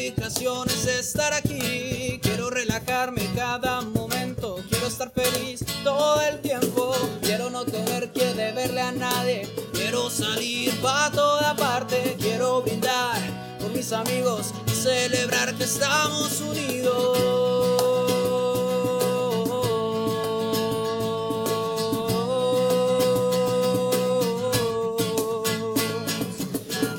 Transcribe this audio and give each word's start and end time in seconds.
complicaciones 0.00 0.86
estar 0.86 1.32
aquí. 1.34 2.18
Quiero 2.22 2.48
relajarme 2.48 3.22
cada 3.34 3.82
momento. 3.82 4.56
Quiero 4.70 4.86
estar 4.86 5.10
feliz 5.10 5.62
todo 5.84 6.22
el 6.22 6.40
tiempo. 6.40 6.94
Quiero 7.20 7.50
no 7.50 7.64
tener 7.66 8.10
que 8.10 8.32
deberle 8.32 8.80
a 8.80 8.92
nadie. 8.92 9.46
Quiero 9.72 10.08
salir 10.08 10.74
para 10.80 11.10
toda 11.10 11.54
parte. 11.54 12.16
Quiero 12.18 12.62
brindar 12.62 13.18
con 13.60 13.74
mis 13.74 13.92
amigos 13.92 14.54
y 14.66 14.70
celebrar 14.70 15.54
que 15.54 15.64
estamos 15.64 16.40
unidos. 16.40 17.18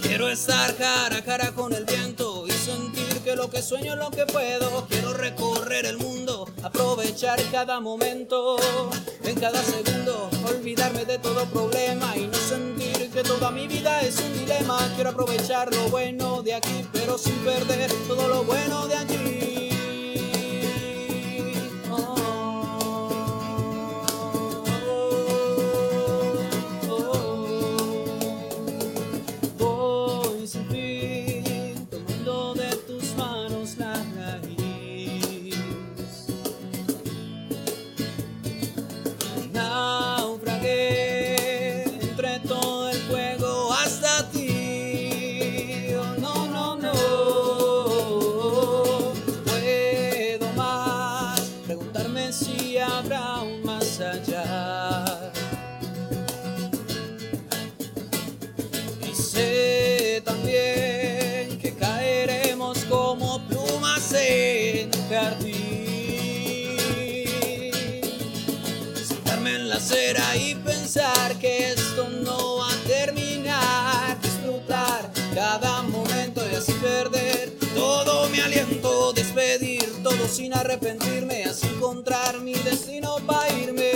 Quiero 0.03 0.29
estar 0.29 0.75
cara 0.75 1.20
que 3.51 3.61
sueño 3.61 3.95
lo 3.95 4.09
que 4.09 4.25
puedo. 4.25 4.87
Quiero 4.87 5.13
recorrer 5.13 5.85
el 5.85 5.97
mundo, 5.97 6.47
aprovechar 6.63 7.39
cada 7.51 7.79
momento, 7.79 8.55
en 9.23 9.39
cada 9.39 9.61
segundo, 9.61 10.29
olvidarme 10.47 11.05
de 11.05 11.19
todo 11.19 11.45
problema 11.45 12.15
y 12.15 12.27
no 12.27 12.37
sentir 12.37 13.11
que 13.11 13.23
toda 13.23 13.51
mi 13.51 13.67
vida 13.67 14.01
es 14.01 14.19
un 14.19 14.33
dilema. 14.39 14.79
Quiero 14.95 15.09
aprovechar 15.09 15.73
lo 15.73 15.89
bueno 15.89 16.41
de 16.41 16.53
aquí, 16.53 16.87
pero 16.93 17.17
sin 17.17 17.35
perder 17.39 17.91
todo 18.07 18.27
lo 18.27 18.43
bueno 18.43 18.87
de 18.87 18.95
allí. 18.95 19.50
Si 53.01 53.13
habrá 53.13 53.70
sin 80.31 80.53
arrepentirme. 80.53 81.43
Así 81.43 81.67
encontrar 81.67 82.39
mi 82.39 82.53
destino 82.53 83.17
para 83.27 83.53
irme. 83.53 83.91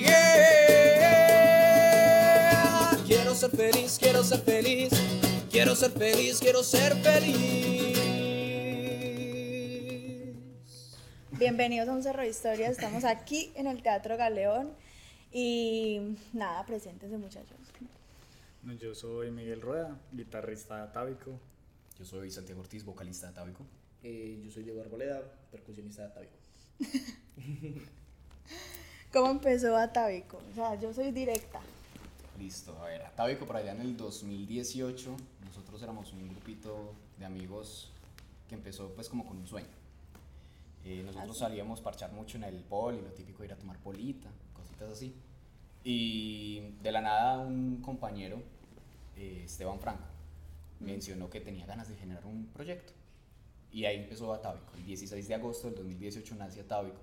Yeah. 0.00 1.16
Quiero 3.06 3.34
ser 3.34 3.50
feliz, 3.50 3.98
quiero 3.98 4.22
ser 4.22 4.40
feliz. 4.40 4.90
Quiero 5.50 5.74
ser 5.74 5.90
feliz, 5.90 6.38
quiero 6.38 6.62
ser 6.62 6.94
feliz. 6.96 7.98
Bienvenidos 11.32 11.88
a 11.88 11.92
un 11.92 12.02
Cerro 12.02 12.22
de 12.22 12.28
Historias. 12.28 12.70
Estamos 12.70 13.04
aquí 13.04 13.52
en 13.56 13.66
el 13.66 13.82
Teatro 13.82 14.16
Galeón. 14.16 14.70
Y 15.32 16.16
nada, 16.32 16.64
preséntense 16.64 17.18
muchachos. 17.18 17.56
Yo 18.80 18.94
soy 18.94 19.30
Miguel 19.30 19.60
Rueda, 19.60 19.98
guitarrista 20.12 20.82
atávico. 20.82 21.38
Yo 21.98 22.04
soy 22.04 22.30
Santiago 22.30 22.60
Ortiz, 22.60 22.84
vocalista 22.84 23.26
de 23.28 23.32
Tábico. 23.32 23.64
Eh, 24.02 24.40
yo 24.44 24.50
soy 24.50 24.62
Diego 24.64 24.80
Arboleda, 24.80 25.22
percusionista 25.50 26.02
de 26.02 26.08
Atavico. 26.08 26.36
¿Cómo 29.12 29.30
empezó 29.30 29.76
Atavico? 29.76 30.38
O 30.50 30.54
sea, 30.54 30.78
yo 30.80 30.92
soy 30.92 31.10
directa. 31.10 31.60
Listo, 32.38 32.76
a 32.82 32.86
ver, 32.86 33.02
Atávico 33.02 33.46
por 33.46 33.56
allá 33.56 33.72
en 33.72 33.80
el 33.80 33.96
2018, 33.96 35.16
nosotros 35.46 35.82
éramos 35.82 36.12
un 36.12 36.28
grupito 36.28 36.94
de 37.18 37.24
amigos 37.24 37.90
que 38.48 38.54
empezó 38.54 38.90
pues 38.94 39.08
como 39.08 39.26
con 39.26 39.38
un 39.38 39.46
sueño. 39.46 39.68
Eh, 40.84 41.02
nosotros 41.02 41.38
salíamos 41.38 41.80
a 41.80 41.82
parchar 41.82 42.12
mucho 42.12 42.36
en 42.36 42.44
el 42.44 42.62
pol 42.62 42.94
y 42.94 43.02
lo 43.02 43.10
típico 43.12 43.42
era 43.42 43.56
tomar 43.56 43.78
polita, 43.78 44.28
cositas 44.52 44.90
así. 44.90 45.14
Y 45.82 46.60
de 46.82 46.92
la 46.92 47.00
nada 47.00 47.38
un 47.38 47.80
compañero, 47.80 48.42
eh, 49.16 49.42
Esteban 49.44 49.80
Franco, 49.80 50.04
mencionó 50.80 51.30
que 51.30 51.40
tenía 51.40 51.64
ganas 51.64 51.88
de 51.88 51.96
generar 51.96 52.26
un 52.26 52.46
proyecto. 52.46 52.92
Y 53.72 53.84
ahí 53.84 53.96
empezó 53.96 54.32
Atávico. 54.32 54.72
El 54.76 54.86
16 54.86 55.28
de 55.28 55.34
agosto 55.34 55.68
del 55.68 55.76
2018 55.76 56.34
nace 56.36 56.60
Atávico. 56.60 57.00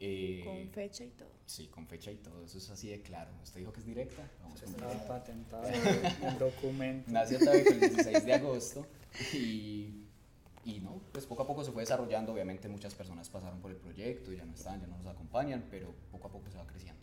Eh, 0.00 0.42
Con 0.44 0.68
fecha 0.70 1.04
y 1.04 1.10
todo. 1.10 1.28
Sí, 1.46 1.68
con 1.68 1.86
fecha 1.86 2.10
y 2.10 2.16
todo, 2.16 2.44
eso 2.44 2.58
es 2.58 2.68
así 2.70 2.88
de 2.88 3.00
claro. 3.00 3.30
Usted 3.42 3.60
dijo 3.60 3.72
que 3.72 3.80
es 3.80 3.86
directa, 3.86 4.28
vamos 4.42 4.60
con 4.60 4.74
Está 4.74 5.08
patentado 5.08 5.66
en 5.66 6.38
documento. 6.38 7.10
Nace 7.10 7.36
Atávico 7.36 7.70
el 7.70 7.80
16 7.80 8.24
de 8.24 8.34
agosto 8.34 8.86
y, 9.32 10.06
y 10.64 10.80
no, 10.80 11.00
pues 11.12 11.24
poco 11.24 11.44
a 11.44 11.46
poco 11.46 11.64
se 11.64 11.72
fue 11.72 11.82
desarrollando. 11.82 12.32
Obviamente 12.32 12.68
muchas 12.68 12.94
personas 12.94 13.30
pasaron 13.30 13.60
por 13.60 13.70
el 13.70 13.76
proyecto, 13.76 14.32
ya 14.32 14.44
no 14.44 14.54
están, 14.54 14.80
ya 14.80 14.86
no 14.86 14.98
nos 14.98 15.06
acompañan, 15.06 15.64
pero 15.70 15.94
poco 16.10 16.28
a 16.28 16.30
poco 16.32 16.50
se 16.50 16.58
va 16.58 16.66
creciendo. 16.66 17.00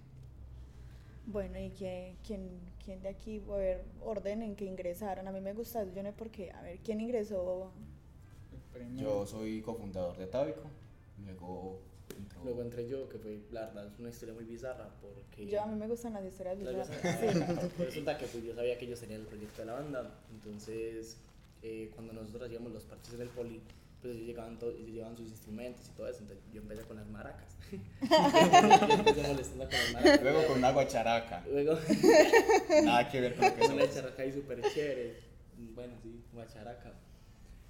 Bueno, 1.25 1.57
¿y 1.57 1.69
quién, 1.69 2.17
quién, 2.27 2.59
quién 2.83 3.01
de 3.01 3.07
aquí, 3.07 3.41
a 3.49 3.55
ver, 3.55 3.85
orden 4.01 4.41
en 4.41 4.55
que 4.55 4.65
ingresaron? 4.65 5.27
A 5.27 5.31
mí 5.31 5.39
me 5.39 5.53
gusta, 5.53 5.85
yo 5.85 6.03
no 6.03 6.09
sé 6.09 6.13
por 6.17 6.29
qué. 6.29 6.51
A 6.51 6.61
ver, 6.61 6.79
¿quién 6.79 6.99
ingresó? 6.99 7.71
Primero, 8.73 9.01
Yo 9.21 9.25
soy 9.25 9.61
cofundador 9.61 10.17
de 10.17 10.23
Atávico, 10.25 10.61
luego 11.23 11.79
entró... 12.17 12.43
Luego 12.43 12.61
entré 12.63 12.87
yo, 12.87 13.07
que 13.07 13.17
fue, 13.19 13.39
la 13.51 13.65
verdad, 13.67 13.87
es 13.87 13.99
una 13.99 14.09
historia 14.09 14.33
muy 14.33 14.43
bizarra 14.45 14.89
porque... 15.01 15.45
Yo, 15.47 15.61
a 15.61 15.67
mí 15.67 15.75
me 15.79 15.87
gustan 15.87 16.13
las 16.13 16.25
historias 16.25 16.57
bizarras. 16.57 16.87
Sí. 16.87 17.39
Resulta 17.83 18.17
que 18.17 18.25
pues, 18.25 18.43
yo 18.43 18.55
sabía 18.55 18.77
que 18.77 18.85
ellos 18.85 18.99
tenían 18.99 19.21
el 19.21 19.27
proyecto 19.27 19.61
de 19.61 19.65
la 19.67 19.73
banda, 19.73 20.11
entonces 20.31 21.17
eh, 21.61 21.91
cuando 21.95 22.13
nosotros 22.13 22.43
hacíamos 22.43 22.71
los 22.71 22.83
parches 22.83 23.13
en 23.13 23.21
el 23.21 23.29
poli, 23.29 23.61
pues 24.01 24.15
ellos, 24.15 24.27
llegaban 24.27 24.59
to- 24.59 24.71
ellos 24.71 24.89
llevaban 24.89 25.15
sus 25.15 25.29
instrumentos 25.29 25.87
y 25.87 25.91
todo 25.95 26.07
eso, 26.09 26.19
entonces 26.21 26.43
yo 26.51 26.61
empecé 26.61 26.81
con 26.81 26.97
las 26.97 27.07
maracas. 27.07 27.55
yo 27.71 27.77
empecé 28.97 29.21
molestando 29.27 29.63
con 29.65 29.73
las 29.79 29.93
maracas. 29.93 30.23
Luego 30.23 30.47
con 30.47 30.57
una 30.57 30.71
guacharaca, 30.71 31.43
Luego 31.49 31.77
nada 32.83 33.09
que 33.09 33.21
ver 33.21 33.35
con 33.35 33.45
lo 33.45 33.55
que 33.55 33.61
una 33.65 33.69
somos. 33.69 33.93
characa 33.93 34.23
ahí 34.23 34.31
súper 34.33 34.61
chévere. 34.73 35.19
Bueno, 35.75 35.93
sí, 36.03 36.21
guacharaca. 36.33 36.91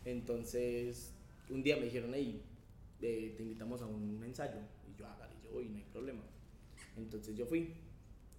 Entonces, 0.06 1.14
un 1.50 1.64
día 1.64 1.78
me 1.78 1.86
dijeron, 1.86 2.12
hey, 2.14 2.42
eh, 3.02 3.34
te 3.36 3.44
invitamos 3.44 3.82
a 3.82 3.86
un 3.86 4.22
ensayo. 4.24 4.60
Y 4.90 5.00
yo, 5.00 5.08
hágale, 5.08 5.34
yo 5.44 5.52
voy, 5.52 5.70
no 5.70 5.78
hay 5.78 5.86
problema. 5.92 6.22
Entonces 6.98 7.36
yo 7.36 7.46
fui 7.46 7.74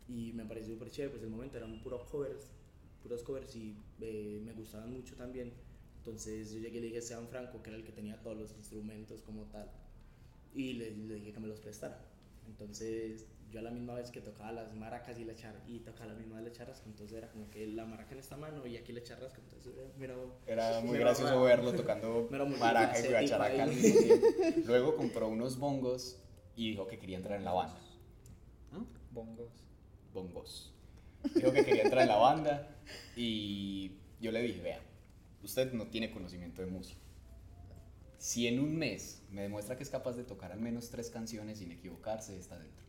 y 0.08 0.32
me 0.32 0.44
pareció 0.44 0.75
súper 0.75 0.90
chévere, 0.90 1.11
pues 1.12 1.22
el 1.22 1.31
momento 1.31 1.56
eran 1.56 1.81
puros 1.82 2.05
covers, 2.05 2.50
puros 3.02 3.22
covers 3.22 3.55
y 3.56 3.76
eh, 4.00 4.40
me 4.44 4.52
gustaban 4.52 4.93
mucho 4.93 5.16
también. 5.16 5.52
Entonces 5.99 6.52
yo 6.52 6.61
llegué 6.61 6.78
y 6.78 6.81
le 6.81 6.87
dije 6.87 6.96
a 6.96 7.00
Esteban 7.00 7.28
Franco, 7.28 7.62
que 7.62 7.70
era 7.70 7.78
el 7.78 7.84
que 7.84 7.93
tenía 7.93 8.20
todos 8.22 8.37
los 8.37 8.52
instrumentos 8.52 9.22
como 9.22 9.44
tal, 9.44 9.70
y 10.55 10.75
le 10.75 10.90
dije 10.90 11.32
que 11.32 11.40
me 11.40 11.49
los 11.49 11.60
prestara. 11.60 11.99
Entonces 12.46 13.26
yo 13.55 13.61
a 13.61 13.62
la 13.62 13.71
misma 13.71 13.95
vez 13.95 14.11
que 14.11 14.21
tocaba 14.21 14.51
las 14.51 14.75
maracas 14.75 15.17
y 15.17 15.25
la 15.25 15.37
char 15.37 15.55
y 15.69 15.79
tocaba 15.79 16.06
la 16.06 16.15
misma 16.15 16.37
vez 16.37 16.47
la 16.47 16.53
charrasca, 16.53 16.87
entonces 16.89 17.17
era 17.17 17.31
como 17.31 17.49
que 17.51 17.69
la 17.69 17.87
maraca 17.87 18.11
en 18.11 18.19
esta 18.19 18.37
mano 18.37 18.67
y 18.67 18.77
aquí 18.77 18.93
la 18.93 19.01
charrasca, 19.05 19.41
entonces 19.41 19.73
era, 19.77 19.89
mira, 19.97 20.17
Era 20.45 20.81
muy 20.81 20.99
gracioso 20.99 21.41
verlo 21.41 21.73
tocando 21.73 22.29
maraca 22.59 22.99
y 22.99 23.03
dulce, 23.03 23.17
guacharaca 23.17 23.62
al 23.62 23.71
tipo 23.71 23.83
mismo 23.87 24.01
tiempo. 24.01 24.27
Luego 24.67 24.97
compró 24.97 25.29
unos 25.29 25.56
bongos 25.56 26.21
y 26.56 26.71
dijo 26.71 26.89
que 26.89 26.99
quería 26.99 27.17
entrar 27.17 27.39
en 27.39 27.45
la 27.45 27.53
banda. 27.53 27.79
¿Ah? 28.73 28.85
bongos. 29.12 29.53
Bongos. 30.12 30.75
Dijo 31.33 31.53
que 31.53 31.65
quería 31.65 31.85
entrar 31.85 32.03
en 32.03 32.09
la 32.09 32.17
banda 32.17 32.77
y 33.15 33.93
yo 34.21 34.33
le 34.33 34.43
dije, 34.43 34.62
vea, 34.62 34.81
usted 35.45 35.73
no 35.75 35.87
tiene 35.87 36.11
conocimiento 36.11 36.61
de 36.61 36.67
música. 36.67 37.01
Si 38.19 38.49
en 38.49 38.59
un 38.59 38.77
mes 38.77 39.23
me 39.31 39.43
demuestra 39.43 39.77
que 39.77 39.85
es 39.85 39.91
capaz 39.91 40.15
de 40.17 40.25
tocar 40.25 40.51
al 40.51 40.61
menos 40.61 40.91
tres 40.91 41.09
canciones 41.09 41.59
sin 41.59 41.71
equivocarse, 41.71 42.37
está 42.37 42.59
dentro. 42.59 42.83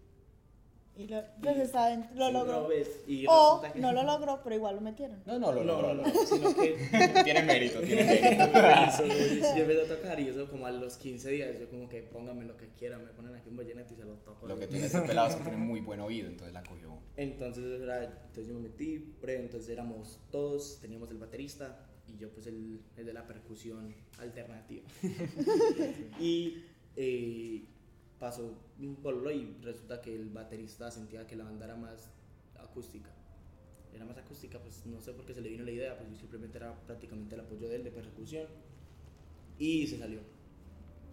Y 0.97 1.07
lo, 1.07 1.21
pues 1.41 1.57
está 1.57 1.87
dentro, 1.87 2.15
lo 2.15 2.27
Sí, 2.27 2.33
logró. 2.33 2.53
no, 2.61 2.67
ves, 2.69 3.03
y 3.05 3.25
o 3.27 3.61
no 3.75 3.91
lo 3.91 4.03
logró, 4.03 4.39
pero 4.41 4.55
igual 4.55 4.75
lo 4.75 4.81
metieron. 4.81 5.21
No, 5.25 5.37
no, 5.37 5.51
lo 5.51 5.63
No, 5.65 5.73
logró, 5.81 5.93
no, 5.93 6.03
no, 6.03 6.25
sino 6.25 6.55
que 6.55 6.77
Tiene 7.25 7.43
mérito, 7.43 7.81
tiene 7.81 8.03
mérito. 8.05 9.05
yo 9.05 9.61
empecé 9.63 9.81
a 9.91 9.95
tocar 9.97 10.19
y 10.21 10.29
eso 10.29 10.49
como 10.49 10.65
a 10.67 10.71
los 10.71 10.95
15 10.95 11.29
días, 11.31 11.59
yo 11.59 11.69
como 11.69 11.89
que 11.89 12.01
póngame 12.03 12.45
lo 12.45 12.55
que 12.55 12.69
quieran, 12.69 13.03
me 13.03 13.11
ponen 13.11 13.35
aquí 13.35 13.49
un 13.49 13.57
vallenato 13.57 13.93
y 13.93 13.97
se 13.97 14.05
lo 14.05 14.13
toco. 14.19 14.47
Lo 14.47 14.57
que 14.57 14.67
tiene 14.67 14.85
este 14.85 15.01
pelado 15.01 15.27
es 15.29 15.35
que 15.35 15.41
tiene 15.43 15.57
muy 15.57 15.81
buen 15.81 15.99
oído, 15.99 16.27
entonces 16.29 16.53
la 16.53 16.63
cogió. 16.63 16.97
Entonces, 17.17 17.81
era, 17.81 18.03
entonces 18.05 18.47
yo 18.47 18.53
me 18.53 18.61
metí, 18.61 18.99
pre, 19.19 19.35
entonces 19.39 19.69
éramos 19.69 20.21
todos, 20.31 20.79
teníamos 20.79 21.11
el 21.11 21.17
baterista 21.17 21.85
y 22.07 22.17
yo 22.17 22.29
pues 22.31 22.47
el, 22.47 22.79
el 22.95 23.05
de 23.05 23.13
la 23.13 23.27
percusión 23.27 23.93
alternativa. 24.17 24.87
y 26.19 26.63
eh, 26.95 27.65
pasó 28.19 28.53
un 28.79 28.95
pololo 28.97 29.31
y 29.31 29.57
resulta 29.61 30.01
que 30.01 30.15
el 30.15 30.29
baterista 30.29 30.89
sentía 30.91 31.27
que 31.27 31.35
la 31.35 31.43
banda 31.43 31.65
era 31.65 31.75
más 31.75 32.09
acústica. 32.59 33.09
Era 33.93 34.05
más 34.05 34.17
acústica, 34.17 34.59
pues 34.59 34.85
no 34.85 34.99
sé 35.01 35.13
por 35.13 35.25
qué 35.25 35.33
se 35.33 35.41
le 35.41 35.49
vino 35.49 35.63
la 35.63 35.71
idea, 35.71 35.97
pues 35.97 36.09
yo 36.09 36.15
simplemente 36.17 36.57
era 36.57 36.73
prácticamente 36.85 37.35
el 37.35 37.41
apoyo 37.41 37.69
de 37.69 37.77
él 37.77 37.83
de 37.83 37.91
percusión 37.91 38.47
y 39.57 39.87
se 39.87 39.97
salió. 39.97 40.19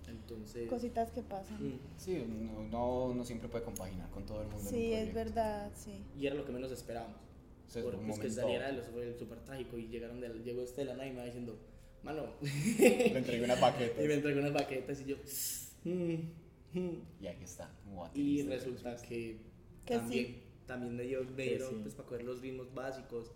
Entonces... 0.09 0.69
Cositas 0.69 1.11
que 1.13 1.23
pasan. 1.23 1.65
mm, 1.65 1.79
Sí, 1.97 2.25
no, 2.29 2.65
no, 2.65 3.15
no 3.15 3.25
siempre 3.25 3.49
puede 3.49 3.65
compaginar 3.65 4.11
con 4.11 4.27
todo 4.27 4.43
el 4.43 4.49
mundo. 4.49 4.69
Sí, 4.69 4.93
es 4.93 5.15
verdad, 5.15 5.71
sí. 5.75 6.05
y 6.19 6.27
era 6.27 6.35
lo 6.35 6.45
que 6.45 6.53
menos 6.53 6.73
esperábamos. 6.73 7.21
Sea, 7.69 7.83
Porque 7.83 8.05
pues, 8.05 8.19
que 8.19 8.31
saliera 8.31 8.67
de 8.67 8.75
los 8.75 8.87
fue 8.89 9.15
súper 9.19 9.39
trágico 9.41 9.79
y 9.79 9.87
llegaron 9.87 10.21
de, 10.21 10.29
llegó 10.45 10.61
este 10.63 10.83
de 10.83 10.89
la 10.89 10.93
nada 10.95 11.07
y 11.07 11.13
me 11.13 11.19
va 11.21 11.25
diciendo, 11.25 11.59
mano, 12.03 12.27
Le 12.79 13.17
entregué 13.17 13.45
una 13.45 13.57
paqueta. 13.57 14.03
y 14.05 14.09
me 14.09 14.15
entregó 14.15 14.41
unas 14.41 14.53
baquetas 14.53 15.01
y 15.01 15.05
yo, 15.07 15.17
mm. 15.85 16.42
Y 16.75 17.27
aquí 17.27 17.45
está, 17.45 17.71
como 17.85 18.09
y 18.15 18.43
resulta 18.43 18.97
que, 18.97 19.39
Que 19.85 19.97
también, 19.97 20.27
sí. 20.27 20.43
también 20.67 20.97
me, 20.97 21.03
dio, 21.05 21.25
me 21.25 21.43
dieron 21.43 21.71
sí. 21.71 21.79
pues 21.83 21.95
para 21.95 22.09
coger 22.09 22.25
los 22.25 22.41
ritmos 22.41 22.73
básicos 22.73 23.33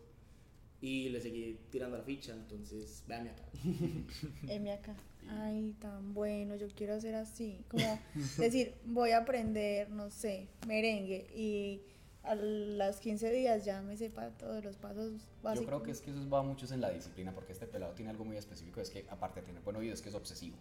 y 0.80 1.08
le 1.08 1.20
seguí 1.20 1.58
tirando 1.70 1.96
la 1.96 2.02
ficha, 2.04 2.32
entonces, 2.32 3.02
véame 3.06 3.30
acá. 3.30 3.44
Emi 4.48 4.70
acá. 4.70 4.94
Ay, 5.28 5.74
tan 5.80 6.14
bueno, 6.14 6.54
yo 6.56 6.68
quiero 6.68 6.94
hacer 6.94 7.14
así. 7.14 7.64
Como 7.68 7.98
decir, 8.38 8.74
voy 8.84 9.10
a 9.10 9.18
aprender, 9.18 9.90
no 9.90 10.10
sé, 10.10 10.48
merengue 10.66 11.26
y 11.34 11.82
a 12.22 12.34
los 12.34 12.96
15 12.96 13.30
días 13.30 13.64
ya 13.64 13.82
me 13.82 13.96
sepa 13.96 14.30
todos 14.30 14.62
los 14.64 14.76
pasos 14.76 15.12
básicos. 15.42 15.60
Yo 15.60 15.66
creo 15.66 15.82
que 15.82 15.90
es 15.92 16.00
que 16.00 16.10
eso 16.10 16.28
va 16.28 16.42
mucho 16.42 16.72
en 16.72 16.80
la 16.80 16.90
disciplina, 16.90 17.32
porque 17.32 17.52
este 17.52 17.66
pelado 17.66 17.94
tiene 17.94 18.10
algo 18.10 18.24
muy 18.24 18.36
específico, 18.36 18.80
es 18.80 18.90
que 18.90 19.06
aparte 19.08 19.40
de 19.40 19.46
tener 19.46 19.62
buen 19.62 19.76
oído, 19.76 19.94
es 19.94 20.02
que 20.02 20.08
es 20.08 20.14
obsesivo. 20.14 20.56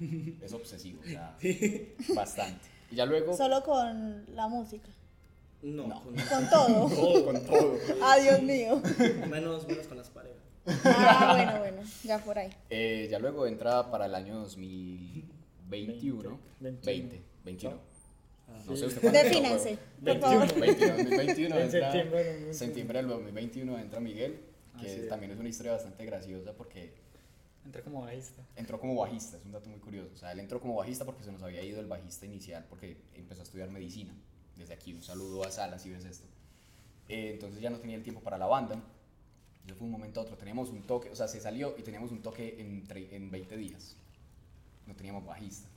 Es 0.42 0.52
obsesivo, 0.52 1.00
o 1.00 1.08
sea, 1.08 1.36
bastante. 2.14 2.66
Y 2.90 2.96
ya 2.96 3.06
luego... 3.06 3.36
Solo 3.36 3.62
con 3.62 4.24
la 4.34 4.48
música. 4.48 4.88
No, 5.62 5.86
No. 5.86 6.00
Con, 6.02 6.14
Con 6.16 6.50
todo. 6.50 7.24
Con 7.24 7.44
todo. 7.44 7.78
Ay, 8.02 8.22
Dios 8.22 8.42
mío. 8.42 8.82
menos, 9.28 9.66
menos 9.68 9.86
con 9.86 9.96
las 9.98 10.08
parejas. 10.08 10.38
Ah, 10.84 11.34
bueno, 11.36 11.58
bueno, 11.60 11.90
ya 12.04 12.18
por 12.18 12.38
ahí. 12.38 12.50
Eh, 12.70 13.08
ya 13.10 13.18
luego 13.18 13.46
entra 13.46 13.90
para 13.90 14.06
el 14.06 14.14
año 14.14 14.38
2021. 15.68 16.38
20, 16.60 16.86
20, 16.86 17.22
21. 17.44 17.76
Ah. 18.48 18.62
No 18.66 18.76
sé 18.76 18.86
usted 18.86 19.00
cuándo 19.00 19.18
Defínense, 19.18 19.78
por 19.96 20.04
21. 20.04 20.20
favor. 20.46 20.60
21, 20.60 20.94
2021 20.96 21.56
En 21.56 21.62
entra, 21.62 21.80
septiembre 21.92 22.24
del 22.24 22.46
2021. 22.46 22.54
septiembre 22.54 22.98
del 22.98 23.08
2021 23.08 23.78
entra 23.78 24.00
Miguel, 24.00 24.40
que 24.80 24.86
Así 24.86 25.00
es. 25.00 25.08
también 25.08 25.32
es 25.32 25.38
una 25.38 25.48
historia 25.48 25.72
bastante 25.72 26.04
graciosa 26.04 26.52
porque 26.54 26.92
Entré 27.70 27.84
como 27.84 28.00
bajista. 28.02 28.42
entró 28.56 28.80
como 28.80 28.96
bajista, 28.96 29.36
es 29.36 29.44
un 29.44 29.52
dato 29.52 29.70
muy 29.70 29.78
curioso. 29.78 30.10
O 30.12 30.16
sea, 30.16 30.32
él 30.32 30.40
entró 30.40 30.60
como 30.60 30.74
bajista 30.74 31.04
porque 31.04 31.22
se 31.22 31.30
nos 31.30 31.40
había 31.42 31.62
ido 31.62 31.78
el 31.78 31.86
bajista 31.86 32.26
inicial 32.26 32.66
porque 32.68 32.96
empezó 33.14 33.42
a 33.42 33.44
estudiar 33.44 33.70
medicina. 33.70 34.12
Desde 34.56 34.74
aquí 34.74 34.92
un 34.92 35.02
saludo 35.02 35.44
a 35.44 35.52
Salas 35.52 35.82
si 35.82 35.90
ves 35.90 36.04
esto. 36.04 36.26
Eh, 37.08 37.30
entonces 37.34 37.60
ya 37.60 37.70
no 37.70 37.78
tenía 37.78 37.94
el 37.96 38.02
tiempo 38.02 38.20
para 38.22 38.38
la 38.38 38.46
banda. 38.46 38.82
Eso 39.64 39.76
fue 39.76 39.86
un 39.86 39.92
momento 39.92 40.18
a 40.18 40.24
otro. 40.24 40.36
Teníamos 40.36 40.70
un 40.70 40.82
toque, 40.82 41.10
o 41.10 41.14
sea, 41.14 41.28
se 41.28 41.40
salió 41.40 41.76
y 41.78 41.82
teníamos 41.82 42.10
un 42.10 42.22
toque 42.22 42.60
en, 42.60 42.84
en 42.90 43.30
20 43.30 43.56
días. 43.56 43.96
No 44.86 44.96
teníamos 44.96 45.24
bajista. 45.24 45.68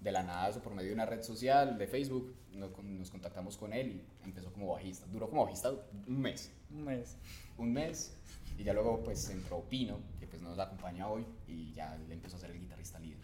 De 0.00 0.10
la 0.10 0.22
nada, 0.22 0.48
eso 0.48 0.62
por 0.62 0.74
medio 0.74 0.88
de 0.88 0.94
una 0.94 1.04
red 1.04 1.22
social, 1.22 1.76
de 1.76 1.86
Facebook, 1.86 2.34
nos, 2.54 2.76
nos 2.82 3.10
contactamos 3.10 3.58
con 3.58 3.74
él 3.74 4.02
y 4.24 4.24
empezó 4.24 4.50
como 4.52 4.72
bajista. 4.72 5.06
Duró 5.06 5.28
como 5.28 5.44
bajista 5.44 5.70
un 6.08 6.20
mes 6.20 6.50
Un 6.70 6.84
mes. 6.84 7.16
un 7.58 7.72
mes 7.72 8.16
y 8.62 8.64
ya 8.64 8.72
luego 8.74 9.02
pues 9.02 9.28
entró 9.28 9.64
Pino, 9.68 9.98
que 10.20 10.28
pues 10.28 10.40
nos 10.40 10.56
acompaña 10.56 11.08
hoy 11.08 11.26
y 11.48 11.72
ya 11.72 11.98
le 12.06 12.14
empezó 12.14 12.36
a 12.36 12.38
ser 12.38 12.52
el 12.52 12.60
guitarrista 12.60 13.00
líder. 13.00 13.18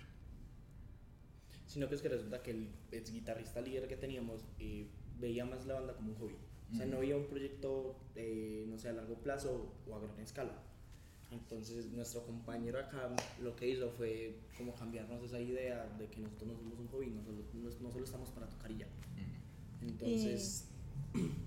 Sino 1.68 1.88
que 1.88 1.94
es 1.94 2.02
que 2.02 2.08
resulta 2.08 2.42
que 2.42 2.50
el 2.50 2.68
ex 2.90 3.12
guitarrista 3.12 3.60
líder 3.60 3.86
que 3.86 3.96
teníamos 3.96 4.44
eh, 4.58 4.88
veía 5.20 5.44
más 5.44 5.64
la 5.66 5.74
banda 5.74 5.94
como 5.94 6.10
un 6.10 6.16
hobby. 6.16 6.34
O 6.72 6.76
sea, 6.76 6.86
no 6.86 6.98
veía 6.98 7.16
un 7.16 7.26
proyecto, 7.26 7.96
eh, 8.16 8.66
no 8.68 8.78
sé, 8.78 8.88
a 8.88 8.92
largo 8.92 9.14
plazo 9.14 9.72
o 9.88 9.94
a 9.94 10.00
gran 10.00 10.18
escala. 10.18 10.60
Entonces, 11.30 11.92
nuestro 11.92 12.24
compañero 12.26 12.80
acá 12.80 13.14
lo 13.40 13.54
que 13.54 13.68
hizo 13.68 13.90
fue 13.92 14.40
como 14.56 14.74
cambiarnos 14.74 15.22
esa 15.22 15.38
idea 15.38 15.86
de 15.98 16.08
que 16.08 16.20
nosotros 16.20 16.48
no 16.50 16.58
somos 16.58 16.78
un 16.80 16.88
hobby, 16.88 17.10
no 17.10 17.22
solo, 17.22 17.44
no, 17.54 17.70
no 17.80 17.92
solo 17.92 18.04
estamos 18.04 18.30
para 18.30 18.48
tocar 18.48 18.72
y 18.72 18.78
ya. 18.78 18.88
Entonces, 19.82 20.68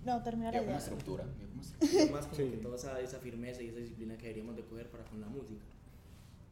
No, 0.06 0.24
termina 0.24 0.52
la 0.52 0.64
idea. 0.64 0.78
estructura. 0.78 1.26
ya 1.26 1.51
es 1.82 2.12
más 2.12 2.26
como 2.26 2.36
Sí. 2.38 2.50
que 2.52 2.58
toda 2.58 2.76
esa, 2.76 3.00
esa 3.00 3.20
firmeza 3.20 3.62
y 3.62 3.68
esa 3.70 3.78
disciplina 3.80 4.16
que 4.18 4.24
deberíamos 4.24 4.56
de 4.56 4.64
coger 4.64 4.90
para 4.90 5.04
con 5.06 5.20
la 5.22 5.28
música. 5.28 5.62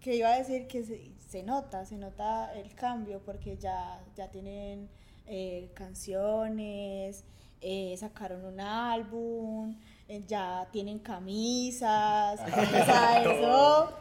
Que 0.02 0.16
iba 0.16 0.30
a 0.30 0.38
decir 0.38 0.68
que 0.68 0.84
se, 0.84 1.12
se 1.28 1.44
nota, 1.44 1.86
se 1.86 1.98
nota 1.98 2.54
el 2.54 2.74
cambio 2.74 3.20
porque 3.26 3.58
ya, 3.58 4.02
ya 4.16 4.30
tienen 4.32 4.88
eh, 5.28 5.70
canciones, 5.74 7.24
eh, 7.62 7.96
sacaron 7.98 8.46
un 8.46 8.60
álbum, 8.62 9.76
eh, 10.08 10.24
ya 10.26 10.68
tienen 10.72 11.00
camisas, 11.00 12.40
eso 12.48 13.94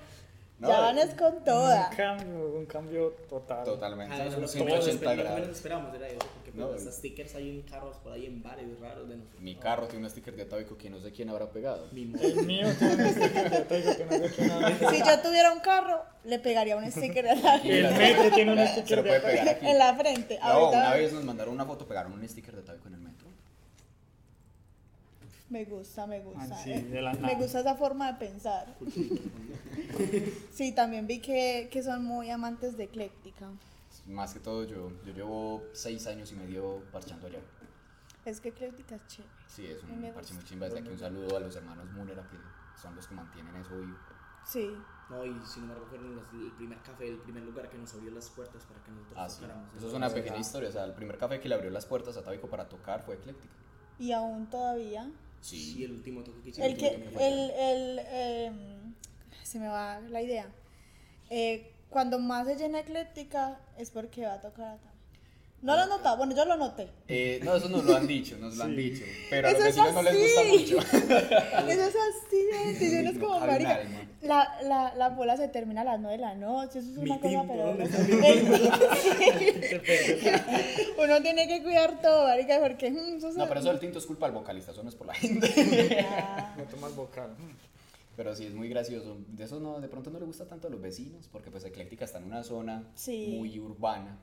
No, 0.60 0.68
ya 0.68 0.80
van 0.80 0.98
es 0.98 1.14
con 1.14 1.44
toda. 1.44 1.88
Un 1.90 1.96
cambio, 1.96 2.54
un 2.58 2.66
cambio 2.66 3.10
total. 3.28 3.64
Totalmente. 3.64 4.14
Ah, 4.14 4.24
es 4.26 4.28
eso 4.32 4.38
un 4.38 4.44
es 4.44 4.54
lo 4.54 4.64
que 4.64 4.70
menos 4.70 4.84
180 4.84 5.04
esper- 5.12 5.16
lo 5.16 5.22
que 5.22 5.22
menos 5.24 5.36
grados. 5.40 5.56
esperamos 5.56 5.94
era 5.94 6.08
eso, 6.08 6.18
porque 6.18 6.37
No, 6.58 6.72
los 6.72 6.82
stickers 6.94 7.34
hay 7.34 7.50
en 7.50 7.62
carros 7.62 7.96
por 7.98 8.12
ahí 8.12 8.26
en 8.26 8.42
bares 8.42 8.78
raros 8.80 9.08
de 9.08 9.16
nosotros. 9.16 9.40
Mi 9.42 9.54
carro 9.54 9.86
tiene 9.86 10.04
un 10.04 10.10
sticker 10.10 10.34
de 10.36 10.44
Tabico 10.44 10.76
que 10.76 10.90
no 10.90 11.00
sé 11.00 11.12
quién 11.12 11.28
habrá 11.30 11.50
pegado. 11.50 11.88
Mi 11.92 12.02
El 12.20 12.44
mío 12.46 12.66
tiene 12.78 13.04
un 13.04 13.10
sticker 13.10 13.50
de 13.50 13.60
Taigo 13.60 13.96
que 13.96 14.04
no 14.04 14.10
sé 14.12 14.34
quién 14.34 14.50
habla. 14.50 14.78
Si 14.90 14.98
yo 14.98 15.20
tuviera 15.22 15.52
un 15.52 15.60
carro, 15.60 16.02
le 16.24 16.38
pegaría 16.38 16.76
un 16.76 16.90
sticker 16.90 17.24
de 17.24 17.36
la- 17.36 17.56
El 17.56 17.94
metro 17.96 18.30
tiene 18.34 18.52
un 18.52 18.58
Se 18.58 18.66
sticker 18.72 19.02
de 19.02 19.08
puede 19.08 19.20
pegar 19.20 19.48
aquí. 19.48 19.66
en 19.66 19.78
la 19.78 19.94
frente. 19.94 20.38
No, 20.40 20.44
Ahorita 20.46 20.78
una 20.80 20.94
vez 20.94 21.12
nos 21.12 21.24
mandaron 21.24 21.54
una 21.54 21.64
foto, 21.64 21.86
pegaron 21.86 22.12
un 22.12 22.28
sticker 22.28 22.56
de 22.56 22.62
Tabico 22.62 22.88
en 22.88 22.94
el 22.94 23.00
metro. 23.00 23.28
Me 25.50 25.64
gusta, 25.64 26.06
me 26.06 26.20
gusta. 26.20 26.42
Ah, 26.52 26.60
sí, 26.62 26.72
de 26.72 27.00
la 27.00 27.14
me 27.14 27.34
gusta 27.36 27.60
esa 27.60 27.74
forma 27.74 28.12
de 28.12 28.18
pensar. 28.18 28.66
Sí, 30.52 30.72
también 30.72 31.06
vi 31.06 31.20
que, 31.20 31.68
que 31.70 31.82
son 31.82 32.04
muy 32.04 32.28
amantes 32.30 32.76
de 32.76 32.84
ecléctica. 32.84 33.46
Más 34.08 34.32
que 34.32 34.40
todo 34.40 34.64
yo, 34.64 34.90
yo 35.04 35.12
llevo 35.12 35.62
seis 35.72 36.06
años 36.06 36.32
y 36.32 36.36
medio 36.36 36.82
parchando 36.90 37.26
allá. 37.26 37.40
Es 38.24 38.40
que 38.40 38.48
ecléctica 38.48 38.96
es 38.96 39.06
chévere. 39.06 39.32
Sí, 39.46 39.66
es 39.66 39.84
me 39.84 40.08
un 40.08 40.14
parche 40.14 40.34
muy 40.34 40.44
chimba. 40.44 40.66
Desde 40.66 40.80
aquí 40.80 40.88
un 40.88 40.98
saludo 40.98 41.36
a 41.36 41.40
los 41.40 41.54
hermanos 41.56 41.86
Múnera 41.92 42.26
que 42.28 42.36
son 42.80 42.94
los 42.96 43.06
que 43.06 43.14
mantienen 43.14 43.54
eso 43.56 43.76
vivo. 43.78 43.96
Sí. 44.46 44.70
No, 45.10 45.24
y 45.24 45.34
sin 45.46 45.64
embargo 45.64 45.86
fueron 45.88 46.14
los- 46.16 46.24
el 46.32 46.52
primer 46.52 46.78
café, 46.82 47.08
el 47.08 47.18
primer 47.18 47.42
lugar 47.42 47.68
que 47.70 47.76
nos 47.78 47.92
abrió 47.94 48.10
las 48.10 48.28
puertas 48.30 48.64
para 48.64 48.82
que 48.82 48.90
nosotros 48.92 49.14
Ah, 49.18 49.28
sí. 49.28 49.40
tocáramos. 49.42 49.74
Eso 49.76 49.88
es 49.88 49.94
una 49.94 50.08
pequeña 50.08 50.32
era- 50.36 50.40
historia. 50.40 50.68
O 50.68 50.72
sea, 50.72 50.84
el 50.84 50.94
primer 50.94 51.18
café 51.18 51.40
que 51.40 51.48
le 51.48 51.54
abrió 51.54 51.70
las 51.70 51.86
puertas 51.86 52.16
a 52.16 52.22
Tabico 52.22 52.48
para 52.48 52.68
tocar 52.68 53.02
fue 53.02 53.14
Ecléctica. 53.16 53.52
Y 53.98 54.12
aún 54.12 54.48
todavía. 54.48 55.10
Sí, 55.40 55.84
el 55.84 55.92
último 55.92 56.22
toque 56.24 56.40
que 56.42 56.48
hicimos. 56.50 56.68
El 56.70 56.76
que, 56.78 57.02
que 57.02 57.10
fue 57.10 57.26
el, 57.28 57.50
el, 57.50 57.98
em, 58.10 58.94
se 59.42 59.58
me 59.60 59.68
va 59.68 60.00
la 60.00 60.22
idea. 60.22 60.50
Eh, 61.30 61.72
cuando 61.90 62.18
más 62.18 62.46
se 62.46 62.56
llena 62.56 62.80
ecléctica 62.80 63.58
es 63.78 63.90
porque 63.90 64.24
va 64.26 64.34
a 64.34 64.40
tocar 64.40 64.66
a. 64.66 64.76
No 65.60 65.76
lo 65.76 65.82
he 65.82 65.86
notado, 65.88 66.16
bueno, 66.18 66.36
yo 66.36 66.44
lo 66.44 66.56
noté. 66.56 66.88
Eh, 67.08 67.40
no, 67.42 67.56
eso 67.56 67.68
nos 67.68 67.84
lo 67.84 67.96
han 67.96 68.06
dicho, 68.06 68.36
nos 68.38 68.56
lo 68.56 68.62
han 68.62 68.70
Sí. 68.70 68.76
dicho. 68.76 69.04
Pero 69.28 69.48
a 69.48 69.50
los 69.50 69.58
Eso 69.60 69.66
vecinos 69.82 69.92
no 69.94 70.02
les 70.02 70.16
gusta 70.16 70.44
mucho. 70.44 70.78
Eso 71.68 71.82
es 71.82 71.96
así, 71.96 72.84
y 72.84 72.94
uno 73.00 73.10
es 73.10 73.16
No 73.16 73.26
como 73.26 73.40
marica. 73.40 73.80
La, 74.22 74.56
la, 74.62 74.94
la 74.94 75.08
bola 75.08 75.36
se 75.36 75.48
termina 75.48 75.80
a 75.80 75.84
las 75.84 75.98
9 75.98 76.16
de 76.16 76.22
la 76.22 76.34
noche, 76.36 76.78
eso 76.78 76.90
es 76.90 76.96
Mi 76.98 77.10
una 77.10 77.18
cosa, 77.18 77.40
tinto, 77.40 77.52
pero. 77.52 77.66
¿dónde 77.66 77.84
Uno 81.04 81.22
tiene 81.22 81.48
que 81.48 81.60
cuidar 81.62 82.00
todo, 82.00 82.28
marica, 82.28 82.60
porque. 82.60 82.90
mm, 82.92 83.16
eso 83.18 83.32
No, 83.32 83.48
pero 83.48 83.58
eso 83.60 83.68
del 83.70 83.80
tinto 83.80 83.98
es 83.98 84.06
culpa 84.06 84.26
del 84.26 84.34
vocalista, 84.36 84.70
eso 84.72 84.82
no 84.84 84.88
es 84.90 84.94
por 84.94 85.06
la 85.08 85.14
gente. 85.14 85.48
No 86.56 86.62
tomas 86.64 86.94
vocal. 86.94 87.30
Pero 88.18 88.34
sí, 88.34 88.46
es 88.46 88.52
muy 88.54 88.68
gracioso. 88.68 89.16
De 89.28 89.44
eso 89.44 89.60
no, 89.60 89.80
de 89.80 89.86
pronto 89.86 90.10
no 90.10 90.18
le 90.18 90.24
gusta 90.26 90.44
tanto 90.48 90.66
a 90.66 90.70
los 90.72 90.80
vecinos, 90.80 91.28
porque 91.28 91.52
pues 91.52 91.64
Ecléctica 91.64 92.04
está 92.04 92.18
en 92.18 92.24
una 92.24 92.42
zona 92.42 92.90
Sí. 92.96 93.28
muy 93.38 93.60
urbana 93.60 94.18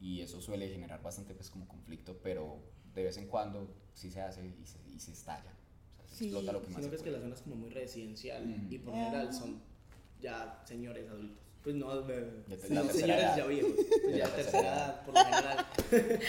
y 0.00 0.22
eso 0.22 0.40
suele 0.40 0.66
generar 0.70 1.02
bastante 1.02 1.34
pues 1.34 1.50
como 1.50 1.68
conflicto, 1.68 2.18
pero 2.22 2.56
de 2.94 3.02
vez 3.04 3.18
en 3.18 3.26
cuando 3.26 3.68
sí 3.92 4.10
se 4.10 4.22
hace 4.22 4.46
y 4.46 4.64
se, 4.64 4.78
y 4.90 4.98
se 4.98 5.12
estalla. 5.12 5.52
O 6.02 6.08
sea, 6.08 6.08
se 6.08 6.14
Sí. 6.16 6.24
explota 6.28 6.52
lo 6.52 6.62
que 6.62 6.68
más 6.68 6.76
Sino 6.76 6.88
que 6.88 6.96
es 6.96 7.02
que 7.02 7.10
la 7.10 7.20
zona 7.20 7.34
es 7.34 7.42
como 7.42 7.56
muy 7.56 7.68
residencial 7.68 8.46
Mm. 8.46 8.72
y 8.72 8.78
por 8.78 8.94
general 8.94 9.34
son 9.34 9.60
ya 10.22 10.62
señores 10.64 11.06
adultos. 11.10 11.44
Pues 11.64 11.74
no, 11.76 12.00
de- 12.02 12.20
De 12.46 12.56
te- 12.56 12.68
no, 12.72 12.82
la 12.82 12.86
tercera 12.90 12.92
señores 13.16 13.36
ya 13.36 13.46
viejos. 13.46 13.70
La 14.06 14.28
tercera 14.28 14.60
edad, 14.60 15.02
por 15.04 15.14
lo 15.14 15.24
general. 15.24 15.66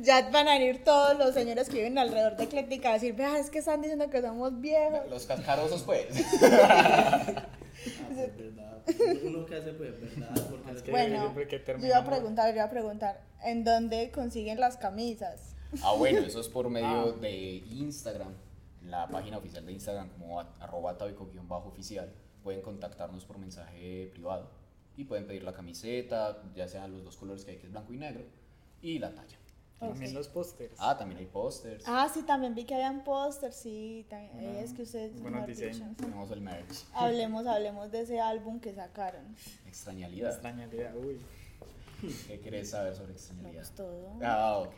Ya 0.00 0.30
van 0.30 0.48
a 0.48 0.52
venir 0.58 0.82
todos 0.84 1.18
los 1.18 1.34
señores 1.34 1.68
que 1.68 1.76
viven 1.78 1.98
alrededor 1.98 2.36
de 2.36 2.44
Ecléctica 2.44 2.90
a 2.90 2.92
decir, 2.94 3.14
vea, 3.14 3.38
es 3.38 3.50
que 3.50 3.58
están 3.58 3.80
diciendo 3.82 4.08
que 4.10 4.20
somos 4.22 4.60
viejos. 4.60 5.08
Los 5.10 5.26
cascarosos, 5.26 5.82
pues. 5.82 6.06
Ah, 7.84 8.04
pues, 8.14 8.36
verdad. 8.36 8.82
Uno 9.24 9.46
que 9.46 9.56
hace, 9.56 9.72
pues, 9.72 10.00
verdad. 10.00 10.46
Porque 10.50 10.70
Es 10.72 10.82
que 10.82 10.90
Bueno, 10.92 11.20
siempre 11.32 11.48
que 11.48 11.62
yo 11.80 11.86
iba 11.86 11.98
a 11.98 12.04
preguntar, 12.04 12.48
yo 12.50 12.54
iba 12.56 12.64
a 12.64 12.70
preguntar, 12.70 13.20
¿en 13.42 13.64
dónde 13.64 14.10
consiguen 14.12 14.60
las 14.60 14.76
camisas? 14.76 15.54
Ah, 15.82 15.92
bueno, 15.96 16.20
eso 16.20 16.40
es 16.40 16.48
por 16.48 16.68
medio 16.68 16.86
Ah. 16.86 17.20
de 17.20 17.32
Instagram, 17.70 18.32
la 18.84 19.08
página 19.08 19.38
oficial 19.38 19.66
de 19.66 19.72
Instagram 19.72 20.10
como 20.10 20.38
arroba 20.60 20.96
tabico-oficial. 20.96 22.12
Pueden 22.42 22.60
contactarnos 22.62 23.24
por 23.24 23.38
mensaje 23.38 24.08
privado 24.12 24.48
y 24.96 25.04
pueden 25.04 25.26
pedir 25.26 25.42
la 25.44 25.52
camiseta, 25.52 26.42
ya 26.54 26.68
sean 26.68 26.92
los 26.92 27.04
dos 27.04 27.16
colores 27.16 27.44
que 27.44 27.52
hay, 27.52 27.56
que 27.58 27.66
es 27.66 27.72
blanco 27.72 27.92
y 27.94 27.96
negro, 27.98 28.24
y 28.82 28.98
la 28.98 29.14
talla. 29.14 29.36
También 29.78 30.10
Ok. 30.12 30.14
los 30.18 30.28
pósters. 30.28 30.74
Ah, 30.78 30.96
también 30.96 31.18
hay 31.18 31.26
pósters, 31.26 31.82
Ah, 31.88 32.08
sí, 32.12 32.22
también 32.22 32.54
vi 32.54 32.64
que 32.64 32.74
habían 32.74 33.02
pósters, 33.02 33.56
sí, 33.56 34.06
también, 34.08 34.32
Bueno, 34.34 34.58
es 34.60 34.72
que 34.72 34.82
ustedes, 34.82 35.12
diseños. 35.46 35.96
tenemos 35.96 36.30
el 36.30 36.40
merch. 36.40 36.84
hablemos, 36.94 37.46
hablemos 37.46 37.90
de 37.90 38.02
ese 38.02 38.20
álbum 38.20 38.60
que 38.60 38.72
sacaron. 38.74 39.24
Extrañalidad. 39.66 40.30
Extrañalidad, 40.32 40.96
uy. 40.96 41.18
¿Qué 42.26 42.40
querés 42.40 42.70
saber 42.70 42.94
sobre 42.96 43.12
extrañalidad? 43.12 43.62
pues 43.62 43.70
todo. 43.76 44.12
Ah, 44.22 44.58
ok. 44.58 44.74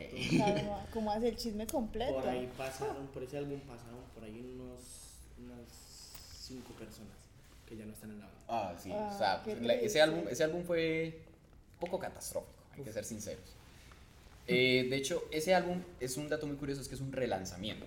¿Cómo, 0.55 0.79
cómo 0.93 1.11
hace 1.11 1.29
el 1.29 1.35
chisme 1.35 1.65
completo? 1.67 2.13
Por 2.15 2.27
ahí 2.29 2.49
pasaron, 2.57 3.07
por 3.07 3.23
ese 3.23 3.37
álbum 3.37 3.59
pasaron 3.61 3.99
por 4.13 4.23
ahí 4.23 4.39
unos, 4.55 4.79
unas 5.39 5.67
cinco 6.39 6.71
personas 6.73 7.15
que 7.65 7.75
ya 7.75 7.85
no 7.85 7.93
están 7.93 8.11
en 8.11 8.19
la 8.19 8.25
banda. 8.25 8.41
Ah, 8.47 8.75
sí, 8.77 8.91
Ah, 8.93 9.11
o 9.13 9.17
sea, 9.17 9.55
la- 9.61 9.73
ese, 9.73 10.01
álbum, 10.01 10.25
ese 10.29 10.43
álbum 10.43 10.63
fue 10.63 11.19
un 11.73 11.79
poco 11.79 11.99
catastrófico, 11.99 12.53
hay 12.75 12.83
que 12.83 12.91
ser 12.91 13.03
sinceros. 13.05 13.53
Eh, 14.47 14.87
de 14.89 14.95
hecho, 14.95 15.23
ese 15.31 15.55
álbum 15.55 15.81
es 15.99 16.17
un 16.17 16.29
dato 16.29 16.45
muy 16.45 16.55
curioso, 16.57 16.81
es 16.81 16.87
que 16.87 16.95
es 16.95 17.01
un 17.01 17.11
relanzamiento, 17.11 17.85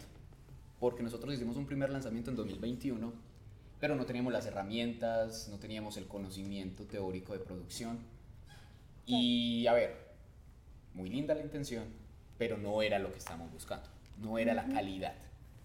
porque 0.80 1.02
nosotros 1.02 1.32
hicimos 1.35 1.56
un 1.56 1.66
primer 1.66 1.90
lanzamiento 1.90 2.30
en 2.30 2.37
2021, 2.37 3.12
pero 3.80 3.94
no 3.94 4.04
teníamos 4.06 4.32
las 4.32 4.47
herramientas, 4.47 5.49
no 5.49 5.58
teníamos 5.58 5.97
el 5.97 6.06
conocimiento 6.06 6.85
teórico 6.85 7.32
de 7.32 7.38
producción. 7.38 7.99
Y 9.06 9.66
a 9.68 9.73
ver, 9.73 9.97
muy 10.94 11.08
linda 11.08 11.35
la 11.35 11.42
intención, 11.42 11.85
pero 12.38 12.58
no 12.58 12.82
era 12.82 12.99
lo 12.99 13.12
que 13.12 13.18
estábamos 13.18 13.52
buscando, 13.52 13.88
no 14.20 14.38
era 14.38 14.52
la 14.54 14.66
calidad. 14.66 15.14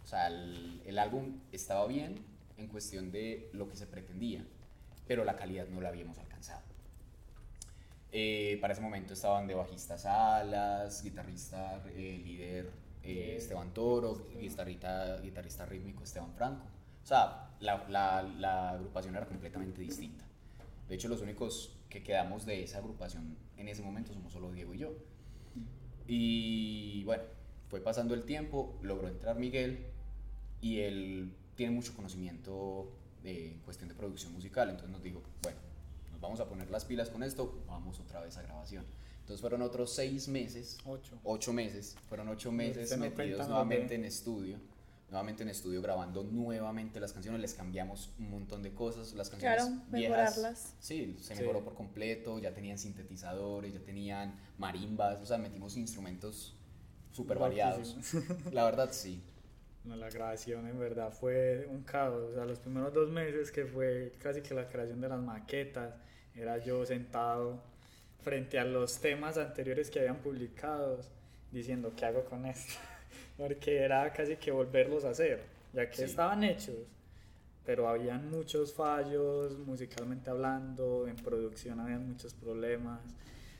O 0.03 0.07
sea, 0.07 0.27
el, 0.27 0.81
el 0.85 0.99
álbum 0.99 1.39
estaba 1.51 1.87
bien 1.87 2.19
en 2.57 2.67
cuestión 2.67 3.11
de 3.11 3.49
lo 3.53 3.69
que 3.69 3.75
se 3.75 3.87
pretendía, 3.87 4.45
pero 5.07 5.23
la 5.25 5.35
calidad 5.35 5.67
no 5.67 5.81
la 5.81 5.89
habíamos 5.89 6.17
alcanzado. 6.19 6.61
Eh, 8.11 8.57
para 8.61 8.73
ese 8.73 8.81
momento 8.81 9.13
estaban 9.13 9.47
de 9.47 9.55
bajista 9.55 9.97
Salas, 9.97 11.03
guitarrista 11.03 11.81
eh, 11.95 12.21
líder 12.23 12.69
eh, 13.03 13.35
Esteban 13.37 13.73
Toro, 13.73 14.27
guitarrista, 14.39 15.19
guitarrista 15.21 15.65
rítmico 15.65 16.03
Esteban 16.03 16.31
Franco. 16.35 16.65
O 17.03 17.05
sea, 17.05 17.49
la, 17.59 17.85
la- 17.89 18.21
la 18.23 18.69
agrupación 18.71 19.15
era 19.15 19.25
completamente 19.25 19.81
distinta. 19.81 20.25
De 20.87 20.95
hecho, 20.95 21.07
los 21.07 21.21
únicos 21.21 21.75
que 21.89 22.03
quedamos 22.03 22.45
de 22.45 22.63
esa 22.63 22.77
agrupación 22.79 23.35
en 23.57 23.67
ese 23.67 23.81
momento 23.81 24.13
somos 24.13 24.31
solo 24.33 24.51
Diego 24.51 24.73
y 24.75 24.77
yo. 24.77 24.93
Y 26.07 27.03
bueno, 27.05 27.23
fue 27.69 27.81
pasando 27.81 28.13
el 28.13 28.23
tiempo, 28.23 28.77
logró 28.81 29.07
entrar 29.07 29.37
Miguel 29.37 29.85
y 30.61 30.79
él 30.81 31.33
tiene 31.55 31.71
mucho 31.73 31.93
conocimiento 31.95 32.91
de, 33.23 33.51
en 33.51 33.59
cuestión 33.59 33.89
de 33.89 33.95
producción 33.95 34.33
musical, 34.33 34.69
entonces 34.69 34.91
nos 34.91 35.01
dijo, 35.03 35.21
bueno, 35.41 35.57
nos 36.11 36.19
vamos 36.21 36.39
a 36.39 36.47
poner 36.47 36.69
las 36.69 36.85
pilas 36.85 37.09
con 37.09 37.23
esto, 37.23 37.63
vamos 37.67 37.99
otra 37.99 38.21
vez 38.21 38.37
a 38.37 38.41
grabación. 38.41 38.85
Entonces 39.21 39.39
fueron 39.41 39.61
otros 39.61 39.93
seis 39.93 40.27
meses, 40.27 40.77
Ocho. 40.85 41.17
ocho 41.23 41.53
meses, 41.53 41.95
fueron 42.09 42.27
ocho 42.29 42.51
meses 42.51 42.97
metidos 42.97 43.39
no 43.41 43.47
nuevamente 43.49 43.95
en 43.95 44.03
estudio, 44.03 44.57
nuevamente 45.09 45.43
en 45.43 45.49
estudio 45.49 45.81
grabando 45.81 46.23
nuevamente 46.23 46.99
las 46.99 47.13
canciones, 47.13 47.39
les 47.39 47.53
cambiamos 47.53 48.09
un 48.19 48.31
montón 48.31 48.61
de 48.63 48.73
cosas, 48.73 49.13
las 49.13 49.29
canciones 49.29 49.63
Claro, 49.63 49.81
viejas, 49.91 50.35
mejorarlas. 50.37 50.73
Sí, 50.79 51.15
se 51.21 51.35
Sí. 51.35 51.41
mejoró 51.41 51.63
por 51.63 51.75
completo, 51.75 52.39
ya 52.39 52.53
tenían 52.53 52.77
sintetizadores, 52.77 53.73
ya 53.73 53.79
tenían 53.79 54.37
marimbas, 54.57 55.21
o 55.21 55.25
sea, 55.25 55.37
metimos 55.37 55.77
instrumentos 55.77 56.55
súper 57.13 57.37
variados. 57.39 57.95
La 58.51 58.65
verdad, 58.65 58.89
sí. 58.91 59.21
No, 59.85 59.95
la 59.97 60.09
grabación 60.09 60.67
en 60.67 60.79
verdad 60.79 61.11
fue 61.11 61.67
un 61.69 61.83
caos. 61.83 62.31
O 62.31 62.33
sea, 62.33 62.45
los 62.45 62.59
primeros 62.59 62.93
dos 62.93 63.09
meses 63.09 63.51
que 63.51 63.65
fue 63.65 64.13
casi 64.21 64.41
que 64.41 64.53
la 64.53 64.67
creación 64.67 65.01
de 65.01 65.09
las 65.09 65.19
maquetas, 65.21 65.93
era 66.35 66.57
yo 66.57 66.85
sentado 66.85 67.61
frente 68.23 68.57
a 68.57 68.63
los 68.65 68.99
temas 68.99 69.37
anteriores 69.37 69.91
que 69.91 69.99
habían 69.99 70.17
publicados 70.17 71.11
diciendo, 71.51 71.93
¿qué 71.95 72.05
hago 72.05 72.23
con 72.25 72.45
esto? 72.45 72.73
Porque 73.37 73.77
era 73.77 74.11
casi 74.13 74.37
que 74.37 74.51
volverlos 74.51 75.03
a 75.05 75.09
hacer, 75.09 75.41
ya 75.73 75.89
que 75.89 75.97
Sí. 75.97 76.03
estaban 76.03 76.43
hechos, 76.43 76.77
pero 77.65 77.87
habían 77.87 78.31
muchos 78.31 78.73
fallos 78.73 79.57
musicalmente 79.59 80.29
hablando, 80.29 81.07
en 81.07 81.15
producción 81.17 81.79
habían 81.79 82.07
muchos 82.07 82.33
problemas. 82.33 83.01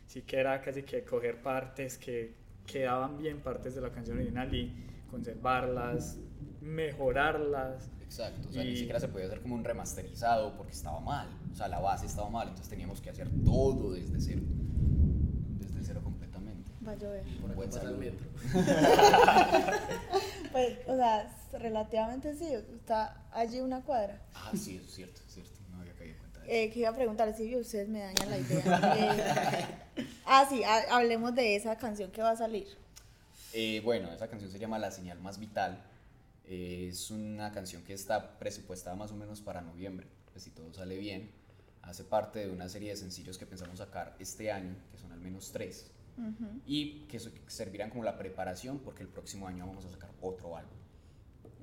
Así 0.08 0.22
que 0.22 0.38
era 0.38 0.62
casi 0.62 0.84
que 0.84 1.04
coger 1.04 1.42
partes 1.42 1.98
que 1.98 2.34
quedaban 2.66 3.18
bien, 3.18 3.40
partes 3.42 3.76
de 3.76 3.82
la 3.82 3.90
canción 3.92 4.18
original 4.18 4.54
y 4.56 4.74
conservarlas, 5.14 6.18
mejorarlas. 6.62 7.90
Exacto, 8.02 8.50
o 8.50 8.52
sea, 8.52 8.64
ni 8.64 8.72
Y- 8.72 8.78
siquiera 8.78 9.00
se 9.00 9.08
podía 9.08 9.26
hacer 9.28 9.42
como 9.42 9.56
un 9.56 9.64
remasterizado 9.64 10.56
porque 10.58 10.74
estaba 10.74 11.00
mal, 11.00 11.28
o 11.52 11.56
sea, 11.56 11.68
la 11.68 11.80
base 11.80 12.06
estaba 12.06 12.30
mal, 12.30 12.48
entonces 12.50 12.70
teníamos 12.70 13.00
que 13.02 13.10
hacer 13.10 13.28
todo 13.46 13.94
desde 13.94 14.20
cero, 14.20 14.42
desde 15.60 15.84
cero 15.84 16.02
completamente. 16.04 16.70
Va 16.86 16.92
a 16.92 16.96
llover. 16.96 17.24
Por 17.42 17.56
Buen 17.56 17.70
pasa 17.70 17.82
el 17.82 17.88
saludo. 17.88 18.00
metro. 18.02 18.28
Pues, 20.52 20.78
o 20.88 20.96
sea, 20.96 21.36
relativamente 21.54 22.36
sí, 22.36 22.46
está 22.54 23.26
allí 23.32 23.60
una 23.60 23.82
cuadra. 23.82 24.22
Ah, 24.36 24.52
sí, 24.56 24.80
es 24.86 24.94
cierto, 24.94 25.20
es 25.28 25.34
cierto, 25.34 25.52
no 25.72 25.80
había 25.82 25.94
caído 25.94 26.14
en 26.14 26.20
cuenta 26.20 26.40
de 26.42 26.46
eso. 26.46 26.54
Eh, 26.56 26.72
que 26.72 26.80
iba 26.82 26.90
a 26.90 26.96
preguntar 26.96 27.34
si 27.36 27.56
ustedes 27.56 27.90
me 27.90 28.00
dañan 28.02 28.30
la 28.30 28.38
idea. 28.38 29.74
Eh, 29.96 30.06
ah, 30.28 30.46
sí, 30.50 30.64
ha- 30.64 30.96
hablemos 30.96 31.34
de 31.34 31.56
esa 31.56 31.76
canción 31.78 32.12
que 32.12 32.22
va 32.22 32.32
a 32.32 32.36
salir. 32.36 32.68
Eh, 33.54 33.82
bueno, 33.84 34.12
esa 34.12 34.28
canción 34.28 34.52
se 34.52 34.60
llama 34.60 34.80
La 34.80 34.92
Señal 34.92 35.20
Más 35.20 35.40
Vital, 35.40 35.84
Eh, 36.46 36.90
es 36.92 37.10
una 37.10 37.54
canción 37.54 37.84
que 37.84 37.94
está 37.94 38.38
presupuestada 38.38 38.98
más 38.98 39.12
o 39.12 39.16
menos 39.16 39.40
para 39.40 39.62
noviembre, 39.62 40.06
pues 40.34 40.44
si 40.44 40.50
todo 40.50 40.74
sale 40.74 40.98
bien, 40.98 41.32
hace 41.84 42.04
parte 42.04 42.40
de 42.40 42.52
una 42.52 42.68
serie 42.68 42.90
de 42.90 42.98
sencillos 42.98 43.38
que 43.38 43.46
pensamos 43.46 43.78
sacar 43.78 44.14
este 44.20 44.52
año, 44.52 44.76
que 44.92 44.98
son 44.98 45.14
al 45.14 45.22
menos 45.22 45.52
tres, 45.54 45.90
y 46.68 47.00
que 47.08 47.18
servirán 47.48 47.90
como 47.92 48.04
la 48.04 48.18
preparación 48.18 48.80
porque 48.80 49.04
el 49.04 49.08
próximo 49.10 49.48
año 49.48 49.66
vamos 49.66 49.86
a 49.86 49.90
sacar 49.92 50.12
otro 50.22 50.58
álbum 50.58 50.78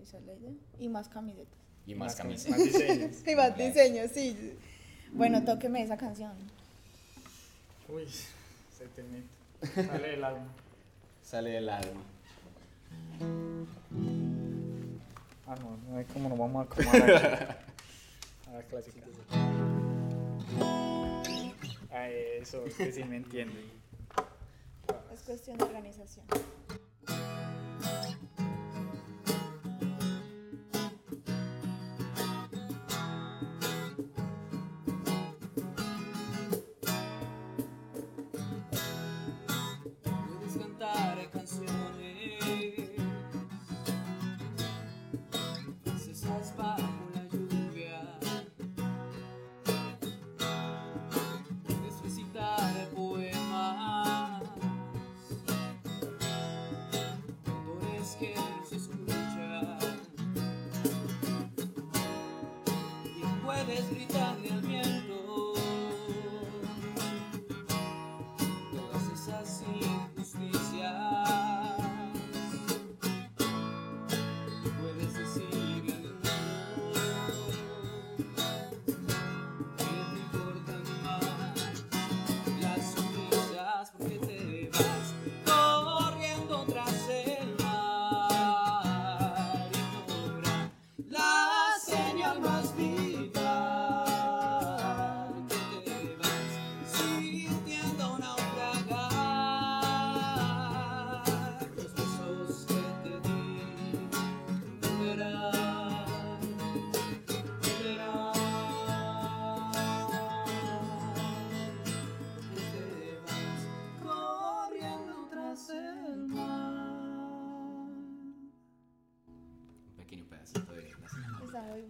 Esa 0.02 0.16
es 0.18 0.25
la 0.25 0.32
idea. 0.35 0.50
Y 0.78 0.88
más 0.88 1.09
camisetas. 1.11 1.59
y 1.87 1.94
más, 1.94 2.18
cam- 2.18 2.23
camisetas. 2.23 2.50
Más 2.56 2.64
diseños. 2.64 3.16
Y 3.28 3.35
más 3.37 3.56
diseños, 3.59 4.11
sí. 4.12 4.56
Bueno, 5.12 5.44
tóqueme 5.44 5.82
esa 5.82 5.99
canción. 5.99 6.32
Uy, 7.87 8.06
se 8.09 8.87
te 8.97 9.02
mete. 9.02 9.87
Sale 9.87 10.14
el 10.14 10.25
alma. 10.25 10.47
Sale 11.30 11.50
del 11.50 11.68
alma. 11.68 12.02
Ah, 15.46 15.54
no, 15.60 15.76
no 15.88 15.96
hay 15.96 16.04
como 16.06 16.28
nos 16.28 16.37
vamos 16.37 16.66
a 16.66 16.72
acomodar 16.72 17.12
aquí. 17.12 17.54
A 18.50 18.52
la 18.54 18.62
clásica. 18.64 19.06
Ah, 21.92 22.08
eso, 22.08 22.66
es 22.66 22.75
que 22.75 22.90
sí 22.90 23.04
me 23.04 23.18
entiende. 23.18 23.64
Es 25.14 25.20
cuestión 25.20 25.56
de 25.58 25.64
organización. 25.66 26.26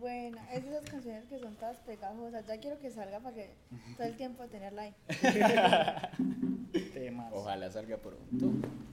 Buena. 0.01 0.53
Es 0.53 0.65
de 0.65 0.71
esas 0.71 0.85
canciones 0.91 1.25
que 1.27 1.39
son 1.39 1.55
todas 1.57 1.77
pegajosas. 1.79 2.47
Ya 2.47 2.59
quiero 2.59 2.79
que 2.79 2.91
salga 2.91 3.21
para 3.21 3.35
que 3.37 3.51
todo 3.97 4.07
el 4.07 4.17
tiempo 4.17 4.45
tenerla 4.47 4.83
ahí. 4.83 4.95
Temas. 6.95 7.33
Ojalá 7.33 7.71
salga 7.71 7.97
pronto. 7.99 8.47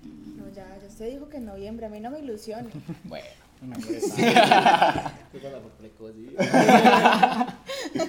No, 0.03 0.49
ya, 0.49 0.77
ya 0.79 0.87
usted 0.87 1.09
dijo 1.11 1.29
que 1.29 1.37
en 1.37 1.45
noviembre. 1.45 1.85
A 1.87 1.89
mí 1.89 1.99
no 1.99 2.11
me 2.11 2.19
ilusione. 2.19 2.69
Bueno, 3.05 3.25
Una 3.61 3.75
empresa. 3.75 5.13
¿Qué 5.31 5.39
pasa 5.39 5.59
por 5.61 5.71
precoz? 5.71 6.13
sí? 6.13 6.35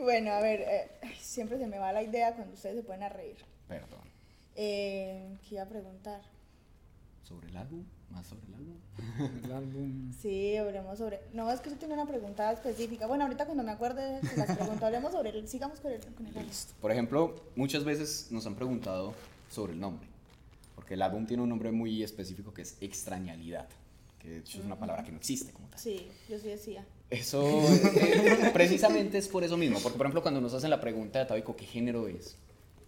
Bueno, 0.00 0.32
a 0.32 0.40
ver, 0.40 0.60
eh, 0.62 0.90
siempre 1.20 1.58
se 1.58 1.66
me 1.66 1.78
va 1.78 1.92
la 1.92 2.02
idea 2.02 2.34
cuando 2.34 2.54
ustedes 2.54 2.76
se 2.76 2.82
ponen 2.82 3.04
a 3.04 3.08
reír. 3.08 3.36
perdón. 3.68 4.00
Eh, 4.56 5.36
¿Qué 5.48 5.54
iba 5.54 5.64
a 5.64 5.68
preguntar? 5.68 6.20
¿Sobre 7.22 7.48
el 7.48 7.56
álbum? 7.56 7.84
¿Más 8.10 8.26
sobre 8.26 8.46
el 8.46 8.54
álbum? 8.54 8.76
El 9.44 9.52
álbum. 9.52 10.12
Sí, 10.20 10.56
hablemos 10.56 10.98
sobre. 10.98 11.20
No, 11.32 11.50
es 11.50 11.60
que 11.60 11.70
yo 11.70 11.76
tengo 11.76 11.94
una 11.94 12.06
pregunta 12.06 12.52
específica. 12.52 13.06
Bueno, 13.06 13.24
ahorita 13.24 13.46
cuando 13.46 13.62
me 13.62 13.70
acuerde 13.70 14.20
de 14.20 14.36
las 14.36 14.56
preguntas, 14.56 14.82
hablemos 14.82 15.12
sobre 15.12 15.30
el. 15.30 15.48
Sigamos 15.48 15.80
con 15.80 15.92
el. 15.92 16.00
Con 16.00 16.26
el 16.26 16.36
álbum. 16.36 16.52
Por 16.80 16.90
ejemplo, 16.90 17.36
muchas 17.56 17.84
veces 17.84 18.28
nos 18.30 18.46
han 18.46 18.56
preguntado 18.56 19.14
sobre 19.50 19.72
el 19.72 19.80
nombre, 19.80 20.06
porque 20.74 20.94
el 20.94 21.02
álbum 21.02 21.26
tiene 21.26 21.42
un 21.42 21.48
nombre 21.48 21.72
muy 21.72 22.02
específico 22.02 22.52
que 22.54 22.62
es 22.62 22.76
extrañalidad, 22.80 23.68
que 24.18 24.30
de 24.30 24.38
hecho 24.38 24.58
es 24.58 24.64
una 24.64 24.78
palabra 24.78 25.04
que 25.04 25.12
no 25.12 25.18
existe 25.18 25.52
como 25.52 25.68
tal. 25.68 25.78
Sí, 25.78 26.08
yo 26.28 26.38
sí 26.38 26.48
decía. 26.48 26.84
Eso 27.10 27.42
eh, 27.42 28.50
precisamente 28.52 29.18
es 29.18 29.26
por 29.28 29.42
eso 29.42 29.56
mismo, 29.56 29.80
porque 29.80 29.98
por 29.98 30.06
ejemplo 30.06 30.22
cuando 30.22 30.40
nos 30.40 30.54
hacen 30.54 30.70
la 30.70 30.80
pregunta 30.80 31.18
de 31.18 31.26
Tabico 31.26 31.56
qué 31.56 31.64
género 31.64 32.06
es, 32.06 32.36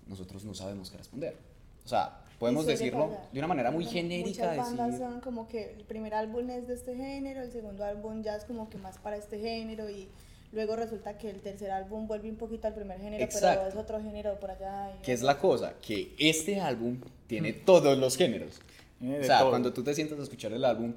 nosotros 0.07 0.45
no 0.45 0.55
sabemos 0.55 0.91
qué 0.91 0.99
responder. 0.99 1.37
O 1.85 1.89
sea, 1.89 2.23
podemos 2.43 2.67
decirlo 2.67 3.17
de 3.33 3.39
una 3.39 3.47
manera 3.49 3.71
muy 3.71 3.85
Muchas 3.85 3.93
genérica, 3.95 4.55
bandas 4.57 4.93
decir, 4.93 5.07
son 5.07 5.21
como 5.21 5.49
que 5.49 5.75
el 5.75 5.85
primer 5.85 6.13
álbum 6.15 6.51
es 6.51 6.67
de 6.69 6.75
este 6.75 6.95
género, 6.97 7.41
el 7.43 7.53
segundo 7.53 7.85
álbum 7.85 8.23
ya 8.23 8.37
es 8.37 8.45
como 8.45 8.69
que 8.69 8.79
más 8.79 8.99
para 8.99 9.17
este 9.17 9.39
género 9.39 9.89
y 9.89 10.09
luego 10.53 10.77
resulta 10.77 11.17
que 11.19 11.31
el 11.31 11.41
tercer 11.41 11.71
álbum 11.71 12.07
vuelve 12.07 12.29
un 12.29 12.37
poquito 12.37 12.67
al 12.67 12.75
primer 12.75 12.99
género, 12.99 13.25
pero 13.27 13.39
Exacto. 13.39 13.69
es 13.69 13.77
otro 13.77 14.03
género 14.03 14.39
por 14.41 14.51
allá. 14.51 14.91
y- 14.99 15.03
¿qué 15.03 15.13
es 15.13 15.23
la 15.23 15.39
cosa? 15.39 15.75
Que 15.81 16.15
este 16.19 16.61
álbum 16.61 16.99
tiene 17.27 17.53
todos 17.53 17.97
los 17.97 18.17
géneros. 18.17 18.61
Tiene 18.99 19.21
O 19.21 19.25
sea, 19.25 19.39
todo. 19.41 19.51
cuando 19.51 19.73
tú 19.73 19.83
te 19.85 19.95
sientas 19.95 20.19
a 20.19 20.23
escuchar 20.23 20.53
el 20.53 20.65
álbum, 20.65 20.95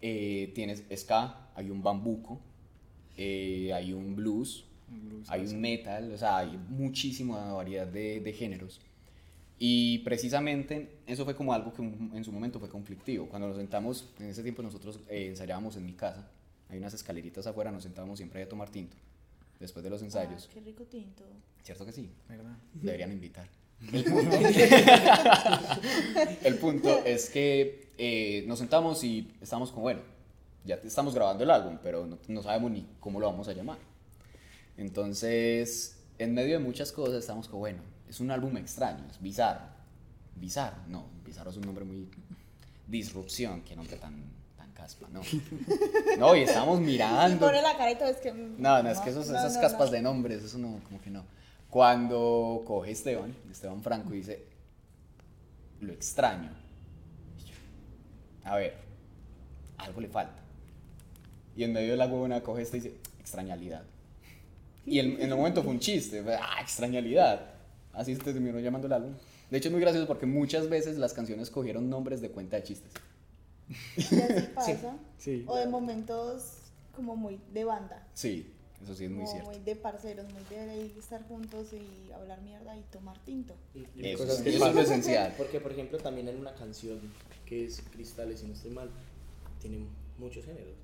eh, 0.00 0.50
tienes 0.54 0.84
ska, 0.96 1.48
hay 1.54 1.70
un 1.70 1.82
bambuco, 1.82 2.40
eh, 3.16 3.72
hay 3.74 3.92
un 3.92 4.14
blues, 4.16 4.64
Blues, 4.88 5.28
hay 5.30 5.42
así. 5.42 5.54
un 5.54 5.60
metal, 5.60 6.12
o 6.12 6.16
sea, 6.18 6.38
hay 6.38 6.56
muchísima 6.68 7.52
variedad 7.54 7.86
de, 7.88 8.20
de 8.20 8.32
géneros. 8.32 8.80
Y 9.58 9.98
precisamente 10.00 10.98
eso 11.06 11.24
fue 11.24 11.34
como 11.34 11.54
algo 11.54 11.72
que 11.72 11.82
en 11.82 12.24
su 12.24 12.30
momento 12.30 12.60
fue 12.60 12.68
conflictivo. 12.68 13.26
Cuando 13.26 13.48
nos 13.48 13.56
sentamos, 13.56 14.10
en 14.18 14.26
ese 14.26 14.42
tiempo 14.42 14.62
nosotros 14.62 15.00
eh, 15.08 15.28
ensayábamos 15.28 15.76
en 15.76 15.86
mi 15.86 15.94
casa, 15.94 16.28
hay 16.68 16.78
unas 16.78 16.92
escaleritas 16.92 17.46
afuera, 17.46 17.70
nos 17.70 17.84
sentábamos 17.84 18.18
siempre 18.18 18.42
a 18.42 18.48
tomar 18.48 18.68
tinto, 18.68 18.96
después 19.58 19.82
de 19.82 19.90
los 19.90 20.02
ensayos. 20.02 20.46
Ah, 20.48 20.50
qué 20.52 20.60
rico 20.60 20.84
tinto. 20.84 21.24
¿Cierto 21.62 21.86
que 21.86 21.92
sí? 21.92 22.10
¿Verdad? 22.28 22.56
Deberían 22.74 23.12
invitar. 23.12 23.48
El 23.92 24.04
punto, 24.04 24.36
el 26.44 26.54
punto 26.56 27.04
es 27.04 27.28
que 27.28 27.88
eh, 27.98 28.44
nos 28.46 28.58
sentamos 28.58 29.02
y 29.04 29.30
estamos 29.40 29.70
como, 29.70 29.82
bueno, 29.82 30.00
ya 30.64 30.76
estamos 30.76 31.14
grabando 31.14 31.44
el 31.44 31.50
álbum, 31.50 31.78
pero 31.82 32.06
no, 32.06 32.18
no 32.28 32.42
sabemos 32.42 32.70
ni 32.70 32.86
cómo 33.00 33.20
lo 33.20 33.26
vamos 33.26 33.48
a 33.48 33.52
llamar. 33.52 33.78
Entonces, 34.76 35.98
en 36.18 36.34
medio 36.34 36.58
de 36.58 36.64
muchas 36.64 36.92
cosas, 36.92 37.20
estamos 37.20 37.48
como, 37.48 37.60
bueno, 37.60 37.80
es 38.08 38.20
un 38.20 38.30
álbum 38.30 38.56
extraño, 38.56 39.04
es 39.10 39.20
bizarro. 39.20 39.66
Bizarro, 40.36 40.76
no, 40.88 41.06
bizarro 41.24 41.50
es 41.50 41.56
un 41.56 41.64
nombre 41.64 41.84
muy... 41.84 42.08
Disrupción, 42.86 43.62
qué 43.62 43.74
nombre 43.74 43.96
tan, 43.96 44.14
tan 44.56 44.70
caspa, 44.72 45.08
¿no? 45.12 45.20
No, 46.18 46.36
y 46.36 46.42
estábamos 46.42 46.78
Y 46.80 46.84
mirando. 46.84 47.46
pone 47.46 47.60
la 47.60 47.76
cara 47.76 47.90
y 47.90 47.96
todo, 47.96 48.08
es 48.08 48.18
que. 48.18 48.32
No, 48.32 48.80
no, 48.82 48.90
es 48.90 48.98
que 49.00 49.10
esos, 49.10 49.28
no, 49.28 49.36
esas 49.36 49.56
no, 49.56 49.60
caspas 49.60 49.88
no. 49.88 49.92
de 49.92 50.02
nombres, 50.02 50.44
eso 50.44 50.56
no, 50.58 50.78
como 50.84 51.00
que 51.00 51.10
no. 51.10 51.24
Cuando 51.68 52.62
coge 52.64 52.92
Esteban, 52.92 53.34
Esteban 53.50 53.82
Franco, 53.82 54.14
y 54.14 54.18
dice, 54.18 54.44
lo 55.80 55.92
extraño. 55.92 56.50
Y 58.44 58.46
A 58.48 58.54
ver, 58.54 58.74
algo 59.78 60.00
le 60.00 60.08
falta. 60.08 60.40
Y 61.56 61.64
en 61.64 61.72
medio 61.72 61.90
de 61.90 61.96
la 61.96 62.06
huevona 62.06 62.40
coge 62.40 62.62
este 62.62 62.76
y 62.76 62.80
dice, 62.80 62.96
extrañalidad. 63.18 63.82
Y 64.84 65.00
en, 65.00 65.14
en 65.14 65.28
el 65.30 65.34
momento 65.36 65.64
fue 65.64 65.72
un 65.72 65.80
chiste, 65.80 66.24
ah, 66.40 66.60
extrañalidad. 66.60 67.55
Así 67.96 68.14
se 68.14 68.22
terminó 68.22 68.60
llamando 68.60 68.86
el 68.86 68.92
álbum. 68.92 69.12
De 69.50 69.58
hecho 69.58 69.68
es 69.68 69.72
muy 69.72 69.80
gracioso 69.80 70.06
porque 70.06 70.26
muchas 70.26 70.68
veces 70.68 70.98
las 70.98 71.12
canciones 71.12 71.50
cogieron 71.50 71.88
nombres 71.90 72.20
de 72.20 72.30
cuenta 72.30 72.56
de 72.56 72.62
chistes. 72.62 72.92
Y 73.96 74.02
así 74.20 74.42
pasa. 74.54 74.96
Sí. 75.18 75.44
O 75.48 75.56
de 75.56 75.66
momentos 75.66 76.58
como 76.94 77.16
muy 77.16 77.40
de 77.52 77.64
banda. 77.64 78.06
Sí, 78.14 78.52
eso 78.82 78.94
sí 78.94 79.04
es 79.04 79.10
muy 79.10 79.20
como 79.24 79.32
cierto. 79.32 79.50
muy 79.50 79.58
de 79.60 79.76
parceros, 79.76 80.26
muy 80.32 80.42
de 80.50 80.86
estar 80.98 81.22
juntos 81.26 81.68
y 81.72 82.12
hablar 82.12 82.40
mierda 82.42 82.76
y 82.76 82.82
tomar 82.92 83.18
tinto. 83.24 83.54
Y- 83.74 83.86
Eso, 84.06 84.18
cosas 84.24 84.36
es- 84.38 84.42
que 84.44 84.50
eso 84.56 84.66
es 84.68 84.74
lo 84.74 84.80
esencial. 84.82 85.34
Porque, 85.36 85.60
por 85.60 85.72
ejemplo, 85.72 85.98
también 85.98 86.28
en 86.28 86.38
una 86.38 86.54
canción 86.54 87.00
que 87.46 87.64
es 87.66 87.82
Cristales, 87.92 88.40
si 88.40 88.46
no 88.46 88.52
estoy 88.54 88.70
mal, 88.72 88.90
tiene 89.60 89.78
muchos 90.18 90.44
géneros. 90.44 90.74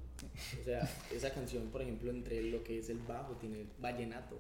O 0.61 0.65
sea, 0.65 0.89
esa 1.13 1.31
canción, 1.31 1.67
por 1.69 1.83
ejemplo, 1.83 2.11
entre 2.11 2.43
lo 2.43 2.63
que 2.63 2.79
es 2.79 2.89
el 2.89 2.99
bajo, 2.99 3.35
tiene 3.35 3.67
vallenato. 3.81 4.39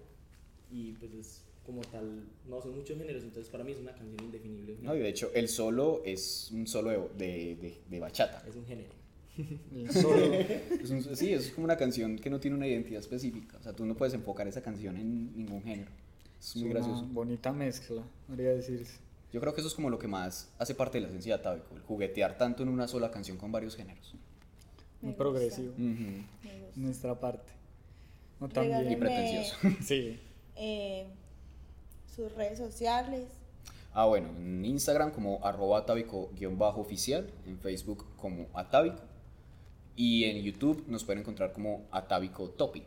Y 0.70 0.92
pues 0.92 1.12
es 1.12 1.40
como 1.64 1.81
tal, 1.83 2.25
no 2.48 2.61
son 2.61 2.75
muchos 2.77 2.98
géneros, 2.98 3.22
entonces 3.22 3.51
para 3.51 3.62
mí 3.64 3.72
es 3.72 3.79
una 3.79 3.92
canción 3.92 4.18
indefinible. 4.25 4.77
No, 4.83 4.94
y 4.96 4.98
de 5.01 5.09
hecho, 5.09 5.31
el 5.35 5.48
solo 5.48 6.03
es 6.05 6.51
un 6.53 6.66
solo 6.66 6.90
de, 6.90 6.98
de, 7.16 7.57
de- 7.57 7.81
de 7.88 8.01
bachata. 8.01 8.42
Es 8.48 8.57
un 8.57 8.66
género. 8.66 8.90
El 9.75 9.90
solo. 9.90 10.35
Es 10.35 10.90
un- 10.90 11.16
sí, 11.16 11.33
es 11.33 11.51
como 11.53 11.64
una 11.64 11.77
canción 11.77 12.18
que 12.18 12.29
no 12.29 12.38
tiene 12.40 12.57
una 12.57 12.66
identidad 12.66 13.01
específica. 13.01 13.57
O 13.59 13.62
sea, 13.62 13.72
tú 13.72 13.87
no 13.87 13.96
puedes 13.96 14.12
enfocar 14.14 14.46
esa 14.48 14.61
canción 14.62 14.96
en 14.96 15.37
ningún 15.37 15.62
género. 15.62 15.90
Es 16.38 16.48
Es 16.51 16.57
muy 16.57 16.70
una 16.70 16.81
gracioso. 16.81 17.07
bonita 17.07 17.53
mezcla, 17.53 18.03
podría 18.27 18.51
decirse. 18.51 18.98
Yo 19.33 19.40
creo 19.40 19.55
que 19.55 19.61
eso 19.62 19.68
es 19.68 19.75
como 19.75 19.88
lo 19.88 19.98
que 19.98 20.09
más 20.09 20.53
hace 20.59 20.75
parte 20.75 20.98
de 20.98 21.03
la 21.03 21.09
esencia 21.09 21.38
de 21.38 21.42
Tabico, 21.42 21.75
el 21.75 21.81
juguetear 21.83 22.37
tanto 22.37 22.62
en 22.62 22.68
una 22.68 22.87
sola 22.88 23.11
canción 23.11 23.38
con 23.38 23.51
varios 23.53 23.77
géneros. 23.77 24.12
Me 25.01 25.07
Muy 25.07 25.12
gusta, 25.12 25.18
progresivo. 25.18 25.72
Me 25.79 26.27
gusta. 26.42 26.81
Nuestra 26.81 27.18
parte. 27.18 27.53
No 28.40 28.48
Y 28.48 28.51
Regálenme, 28.51 28.96
también. 28.96 29.01
pretencioso. 29.01 29.57
Sí. 29.83 30.18
eh, 30.57 31.07
sus 32.14 32.33
redes 32.35 32.59
sociales. 32.59 33.27
Ah, 33.94 34.07
bueno, 34.07 34.29
en 34.38 34.64
Instagram 34.64 35.11
como 35.11 35.44
arroba 35.44 35.79
atávico-oficial, 35.79 37.31
en 37.46 37.59
Facebook 37.59 38.07
como 38.16 38.46
atávico 38.55 38.98
y 39.96 40.25
en 40.25 40.42
YouTube 40.42 40.85
nos 40.88 41.05
pueden 41.05 41.20
encontrar 41.20 41.53
como 41.53 41.87
atávico 41.90 42.48
topic. 42.48 42.85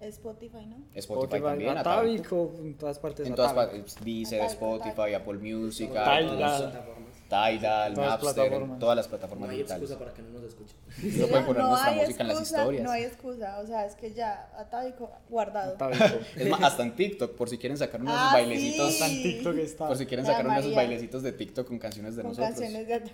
Spotify, 0.00 0.66
¿no? 0.66 0.76
Spotify, 0.94 1.42
también, 1.42 1.78
atávico. 1.78 2.50
Atávico, 2.50 2.54
en 2.58 2.74
todas 2.76 2.98
partes. 2.98 3.26
En 3.26 3.34
todas 3.34 3.52
partes, 3.54 3.96
Deezer, 4.04 4.42
Spotify, 4.42 5.14
Apple 5.14 5.38
Music, 5.38 5.88
Tidal. 5.90 6.82
Tidal, 7.26 7.94
Todas 7.94 7.96
las 7.96 7.98
Napster, 8.22 8.34
plataformas. 8.34 8.78
todas 8.78 8.96
las 8.96 9.06
No 9.06 9.10
plataformas 9.10 9.50
hay 9.50 9.56
digitales. 9.56 9.82
excusa 9.90 9.98
para 9.98 10.14
que 10.14 10.22
no 10.22 10.28
nos 10.28 10.42
escuchen. 10.44 10.76
No 11.20 11.26
pueden 11.26 11.46
poner 11.46 11.62
no 11.62 11.68
nuestra 11.70 11.90
hay 11.90 11.96
música 12.00 12.22
en 12.22 12.28
las 12.28 12.36
excusa, 12.38 12.58
historias. 12.60 12.84
No 12.84 12.90
hay 12.90 13.02
excusa, 13.04 13.58
o 13.60 13.66
sea, 13.66 13.86
es 13.86 13.94
que 13.94 14.12
ya, 14.12 14.50
atávico, 14.58 15.10
guardado. 15.30 15.74
Atávico. 15.74 16.04
Es 16.36 16.48
más, 16.50 16.62
hasta 16.62 16.82
en 16.82 16.94
TikTok, 16.94 17.34
por 17.34 17.48
si 17.48 17.56
quieren 17.58 17.78
sacar 17.78 18.00
unos 18.02 18.14
Ah, 18.16 18.30
bailecitos. 18.34 18.92
sí. 18.92 19.02
Hasta 19.02 19.06
en 19.14 19.22
TikTok 19.22 19.56
está. 19.56 19.88
Por 19.88 19.96
si 19.96 20.06
quieren 20.06 20.26
sacar 20.26 20.46
unos 20.46 20.58
esos 20.60 20.74
bailecitos 20.74 21.22
de 21.22 21.32
TikTok 21.32 21.66
con 21.66 21.78
canciones 21.78 22.14
de 22.14 22.22
con 22.22 22.32
nosotros. 22.32 22.50
canciones 22.60 22.86
de. 22.88 23.10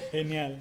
Genial. 0.12 0.60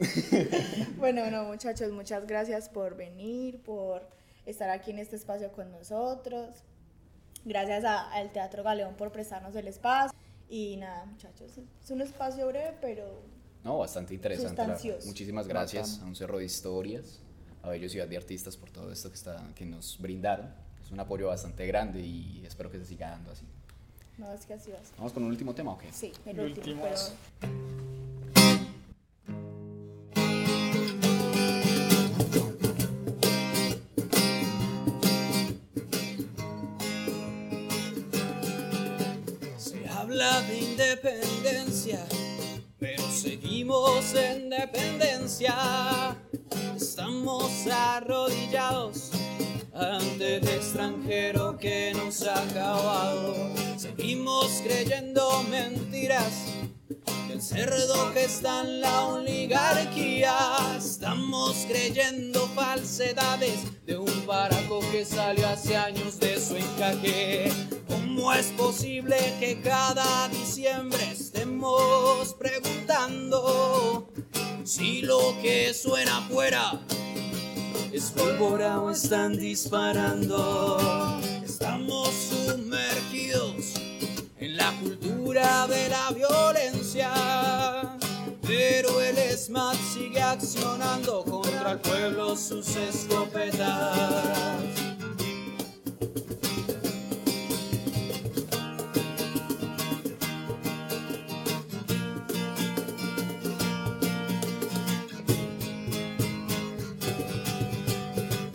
Bueno, 0.96 1.30
no, 1.30 1.44
muchachos, 1.44 1.92
muchas 1.92 2.26
gracias 2.26 2.68
por 2.68 2.96
venir, 2.96 3.62
por 3.62 4.08
estar 4.46 4.70
aquí 4.70 4.90
en 4.90 4.98
este 4.98 5.16
espacio 5.16 5.52
con 5.52 5.70
nosotros. 5.70 6.48
Gracias 7.44 7.84
al 7.84 8.32
Teatro 8.32 8.62
Galeón 8.62 8.94
por 8.94 9.12
prestarnos 9.12 9.54
el 9.56 9.68
espacio. 9.68 10.16
Y 10.48 10.76
nada, 10.76 11.04
muchachos, 11.06 11.52
es 11.82 11.90
un 11.90 12.00
espacio 12.02 12.46
breve, 12.48 12.76
pero 12.80 13.22
No, 13.62 13.78
bastante 13.78 14.14
interesante. 14.14 14.62
Muchísimas 15.06 15.46
gracias 15.46 16.00
a 16.00 16.04
un 16.04 16.16
cerro 16.16 16.38
de 16.38 16.44
historias, 16.44 17.20
a 17.62 17.68
Bello 17.68 17.88
Ciudad 17.88 18.08
de 18.08 18.16
Artistas 18.16 18.56
por 18.56 18.70
todo 18.70 18.90
esto 18.92 19.08
que, 19.10 19.14
está, 19.16 19.48
que 19.54 19.64
nos 19.64 19.98
brindaron. 20.00 20.52
Es 20.82 20.90
un 20.90 20.98
apoyo 20.98 21.28
bastante 21.28 21.66
grande 21.66 22.00
y 22.00 22.42
espero 22.44 22.70
que 22.70 22.78
se 22.78 22.84
siga 22.86 23.10
dando 23.10 23.30
así. 23.30 23.46
no 24.18 24.32
es 24.32 24.44
que 24.44 24.54
así 24.54 24.70
va. 24.72 24.78
Vamos 24.96 25.12
con 25.12 25.22
un 25.22 25.30
último 25.30 25.54
tema, 25.54 25.72
¿o 25.72 25.78
qué? 25.78 25.92
Sí, 25.92 26.12
el 26.26 26.38
El 26.38 26.46
último, 26.46 26.82
último 26.82 26.82
pero 26.82 27.70
Se 39.58 39.88
habla 39.88 40.40
de 40.42 40.58
independencia, 40.58 42.06
pero 42.78 43.02
seguimos 43.10 44.14
en 44.14 44.50
dependencia. 44.50 46.16
Estamos 46.76 47.66
arrodillados 47.66 49.10
ante 49.72 50.36
el 50.36 50.48
extranjero 50.48 51.56
que 51.56 51.92
nos 51.94 52.22
ha 52.26 52.42
acabado. 52.42 53.34
Seguimos 53.76 54.60
creyendo 54.62 55.42
mentiras, 55.44 56.46
que 57.26 57.32
el 57.34 57.42
cerdo 57.42 58.12
que 58.12 58.24
está 58.24 58.62
en 58.62 58.80
la 58.80 59.06
oligarquía. 59.06 60.39
Estamos 61.30 61.64
creyendo 61.68 62.48
falsedades 62.56 63.60
de 63.86 63.96
un 63.96 64.26
baraco 64.26 64.80
que 64.90 65.04
salió 65.04 65.46
hace 65.46 65.76
años 65.76 66.18
de 66.18 66.40
su 66.40 66.56
encaje. 66.56 67.52
¿Cómo 67.86 68.32
es 68.32 68.46
posible 68.46 69.16
que 69.38 69.60
cada 69.60 70.26
diciembre 70.30 70.98
estemos 71.12 72.34
preguntando 72.34 74.12
si 74.64 75.02
lo 75.02 75.36
que 75.40 75.72
suena 75.72 76.18
afuera 76.18 76.80
es 77.92 78.10
pólvora 78.10 78.80
o 78.80 78.90
están 78.90 79.38
disparando? 79.38 80.80
Estamos 81.44 82.10
sumergidos 82.12 83.74
en 84.36 84.56
la 84.56 84.72
cultura 84.80 85.68
de 85.68 85.88
la 85.90 86.10
violencia. 86.10 87.12
Pero 88.42 89.00
ESMAD 89.40 89.74
sigue 89.94 90.20
accionando 90.20 91.24
contra 91.24 91.72
el 91.72 91.78
pueblo 91.78 92.36
sus 92.36 92.76
escopetas. 92.76 93.96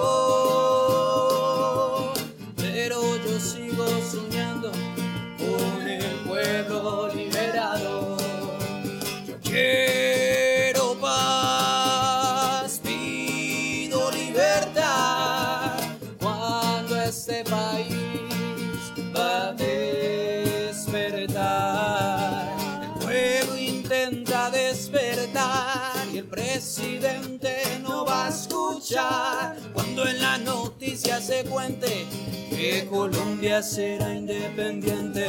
cuando 29.74 30.08
en 30.08 30.22
la 30.22 30.38
noticia 30.38 31.22
se 31.22 31.44
cuente 31.44 32.06
que 32.50 32.88
Colombia 32.90 33.62
será 33.62 34.14
independiente. 34.14 35.26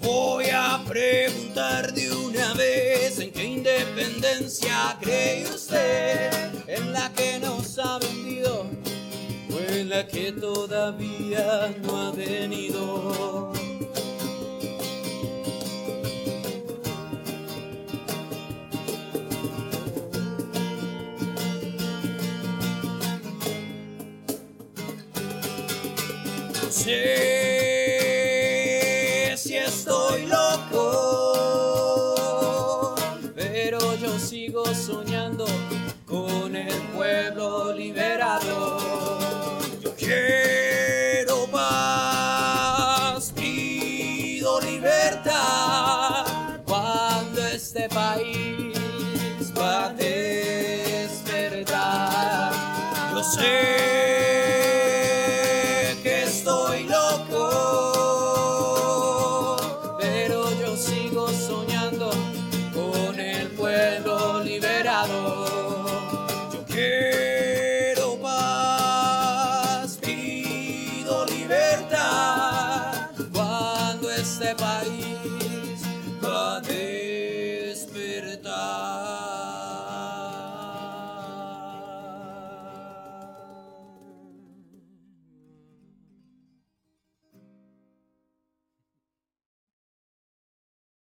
Voy 0.00 0.46
a 0.52 0.82
preguntar 0.86 1.92
de 1.92 2.10
una 2.10 2.54
vez 2.54 3.18
en 3.18 3.30
qué 3.30 3.44
independencia 3.44 4.96
cree 5.00 5.46
usted, 5.46 6.30
en 6.66 6.92
la 6.92 7.12
que 7.12 7.38
nos 7.38 7.78
ha 7.78 7.98
vendido 7.98 8.66
o 9.50 9.72
en 9.72 9.90
la 9.90 10.06
que 10.06 10.32
todavía 10.32 11.74
no 11.82 11.98
ha 11.98 12.10
venido. 12.12 13.57
Sé 26.88 26.96
si 29.36 29.56
estoy 29.56 30.26
loco, 30.26 31.34
pero 33.34 33.78
yo 33.96 34.18
sigo 34.18 34.64
soñando 34.74 35.44
con 36.06 36.56
el 36.56 36.74
pueblo. 36.96 37.47